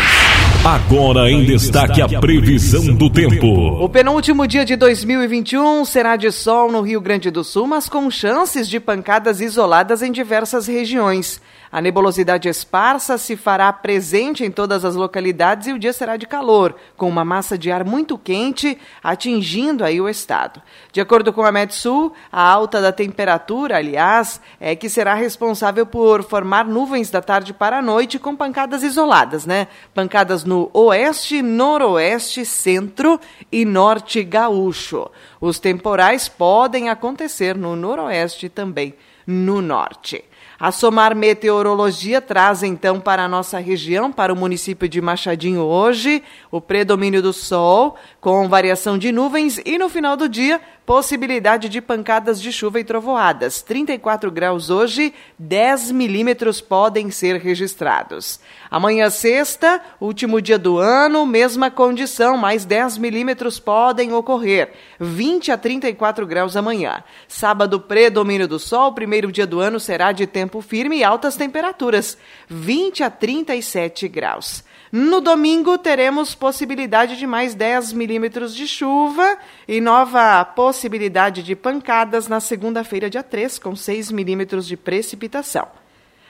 Agora 0.64 1.28
em 1.28 1.44
destaque 1.44 2.00
a 2.00 2.20
previsão 2.20 2.94
do 2.94 3.10
tempo. 3.10 3.82
O 3.82 3.88
penúltimo 3.88 4.46
dia 4.46 4.64
de 4.64 4.76
2021 4.76 5.84
será 5.84 6.14
de 6.14 6.30
sol 6.30 6.70
no 6.70 6.82
Rio 6.82 7.00
Grande 7.00 7.30
do 7.30 7.42
Sul, 7.42 7.66
mas 7.66 7.88
com 7.88 8.08
chances 8.10 8.68
de 8.68 8.78
pancadas 8.78 9.40
isoladas 9.40 10.02
em 10.02 10.12
diversas 10.12 10.68
regiões. 10.68 11.40
A 11.72 11.80
nebulosidade 11.80 12.50
esparsa 12.50 13.16
se 13.16 13.34
fará 13.34 13.72
presente 13.72 14.44
em 14.44 14.50
todas 14.50 14.84
as 14.84 14.94
localidades 14.94 15.66
e 15.66 15.72
o 15.72 15.78
dia 15.78 15.92
será 15.94 16.18
de 16.18 16.26
calor, 16.26 16.76
com 16.98 17.08
uma 17.08 17.24
massa 17.24 17.56
de 17.56 17.72
ar 17.72 17.82
muito 17.82 18.18
quente 18.18 18.78
atingindo 19.02 19.82
aí 19.82 19.98
o 19.98 20.06
estado. 20.06 20.60
De 20.92 21.00
acordo 21.00 21.32
com 21.32 21.42
a 21.42 21.50
Metsul, 21.50 22.12
a 22.30 22.42
alta 22.42 22.78
da 22.78 22.92
temperatura, 22.92 23.78
aliás, 23.78 24.38
é 24.60 24.76
que 24.76 24.90
será 24.90 25.14
responsável 25.22 25.86
por 25.86 26.24
formar 26.24 26.66
nuvens 26.66 27.10
da 27.10 27.22
tarde 27.22 27.54
para 27.54 27.78
a 27.78 27.82
noite 27.82 28.18
com 28.18 28.34
pancadas 28.34 28.82
isoladas, 28.82 29.46
né? 29.46 29.68
Pancadas 29.94 30.44
no 30.44 30.68
oeste, 30.74 31.40
noroeste, 31.40 32.44
centro 32.44 33.20
e 33.50 33.64
norte 33.64 34.24
gaúcho. 34.24 35.08
Os 35.40 35.60
temporais 35.60 36.28
podem 36.28 36.88
acontecer 36.88 37.56
no 37.56 37.76
noroeste 37.76 38.46
e 38.46 38.48
também 38.48 38.94
no 39.26 39.62
norte. 39.62 40.24
A 40.58 40.70
Somar 40.70 41.16
Meteorologia 41.16 42.20
traz 42.20 42.62
então 42.62 43.00
para 43.00 43.24
a 43.24 43.28
nossa 43.28 43.58
região, 43.58 44.12
para 44.12 44.32
o 44.32 44.36
município 44.36 44.88
de 44.88 45.00
Machadinho 45.00 45.62
hoje, 45.62 46.22
o 46.52 46.60
predomínio 46.60 47.20
do 47.20 47.32
sol, 47.32 47.96
com 48.22 48.48
variação 48.48 48.96
de 48.96 49.10
nuvens 49.10 49.60
e 49.66 49.76
no 49.76 49.88
final 49.88 50.16
do 50.16 50.28
dia, 50.28 50.60
possibilidade 50.86 51.68
de 51.68 51.80
pancadas 51.80 52.40
de 52.40 52.52
chuva 52.52 52.78
e 52.78 52.84
trovoadas. 52.84 53.62
34 53.62 54.30
graus 54.30 54.70
hoje, 54.70 55.12
10 55.36 55.90
milímetros 55.90 56.60
podem 56.60 57.10
ser 57.10 57.40
registrados. 57.40 58.38
Amanhã, 58.70 59.10
sexta, 59.10 59.82
último 60.00 60.40
dia 60.40 60.56
do 60.56 60.78
ano, 60.78 61.26
mesma 61.26 61.68
condição, 61.68 62.36
mais 62.36 62.64
10 62.64 62.96
milímetros 62.98 63.58
podem 63.58 64.12
ocorrer. 64.12 64.72
20 65.00 65.50
a 65.50 65.58
34 65.58 66.24
graus 66.24 66.56
amanhã. 66.56 67.02
Sábado, 67.26 67.80
predomínio 67.80 68.46
do 68.46 68.60
sol, 68.60 68.92
primeiro 68.92 69.32
dia 69.32 69.48
do 69.48 69.58
ano 69.58 69.80
será 69.80 70.12
de 70.12 70.28
tempo 70.28 70.60
firme 70.60 70.98
e 70.98 71.04
altas 71.04 71.34
temperaturas, 71.34 72.16
20 72.48 73.02
a 73.02 73.10
37 73.10 74.06
graus. 74.06 74.62
No 74.94 75.22
domingo 75.22 75.78
teremos 75.78 76.34
possibilidade 76.34 77.16
de 77.16 77.26
mais 77.26 77.54
10 77.54 77.94
milímetros 77.94 78.54
de 78.54 78.68
chuva 78.68 79.38
e 79.66 79.80
nova 79.80 80.44
possibilidade 80.44 81.42
de 81.42 81.56
pancadas 81.56 82.28
na 82.28 82.40
segunda-feira, 82.40 83.08
dia 83.08 83.22
3, 83.22 83.58
com 83.58 83.74
6 83.74 84.12
milímetros 84.12 84.66
de 84.66 84.76
precipitação. 84.76 85.66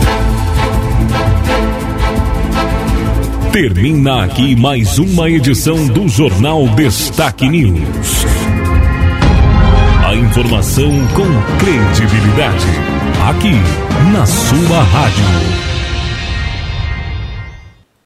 Termina 3.51 4.25
aqui 4.25 4.55
mais 4.55 4.99
uma 4.99 5.27
edição 5.29 5.87
do 5.87 6.07
Jornal 6.07 6.67
Destaque 6.69 7.47
News 7.47 8.25
A 10.05 10.15
informação 10.15 10.91
com 11.15 11.27
credibilidade. 11.57 12.67
Aqui, 13.27 13.55
na 14.11 14.25
sua 14.25 14.83
rádio. 14.83 15.72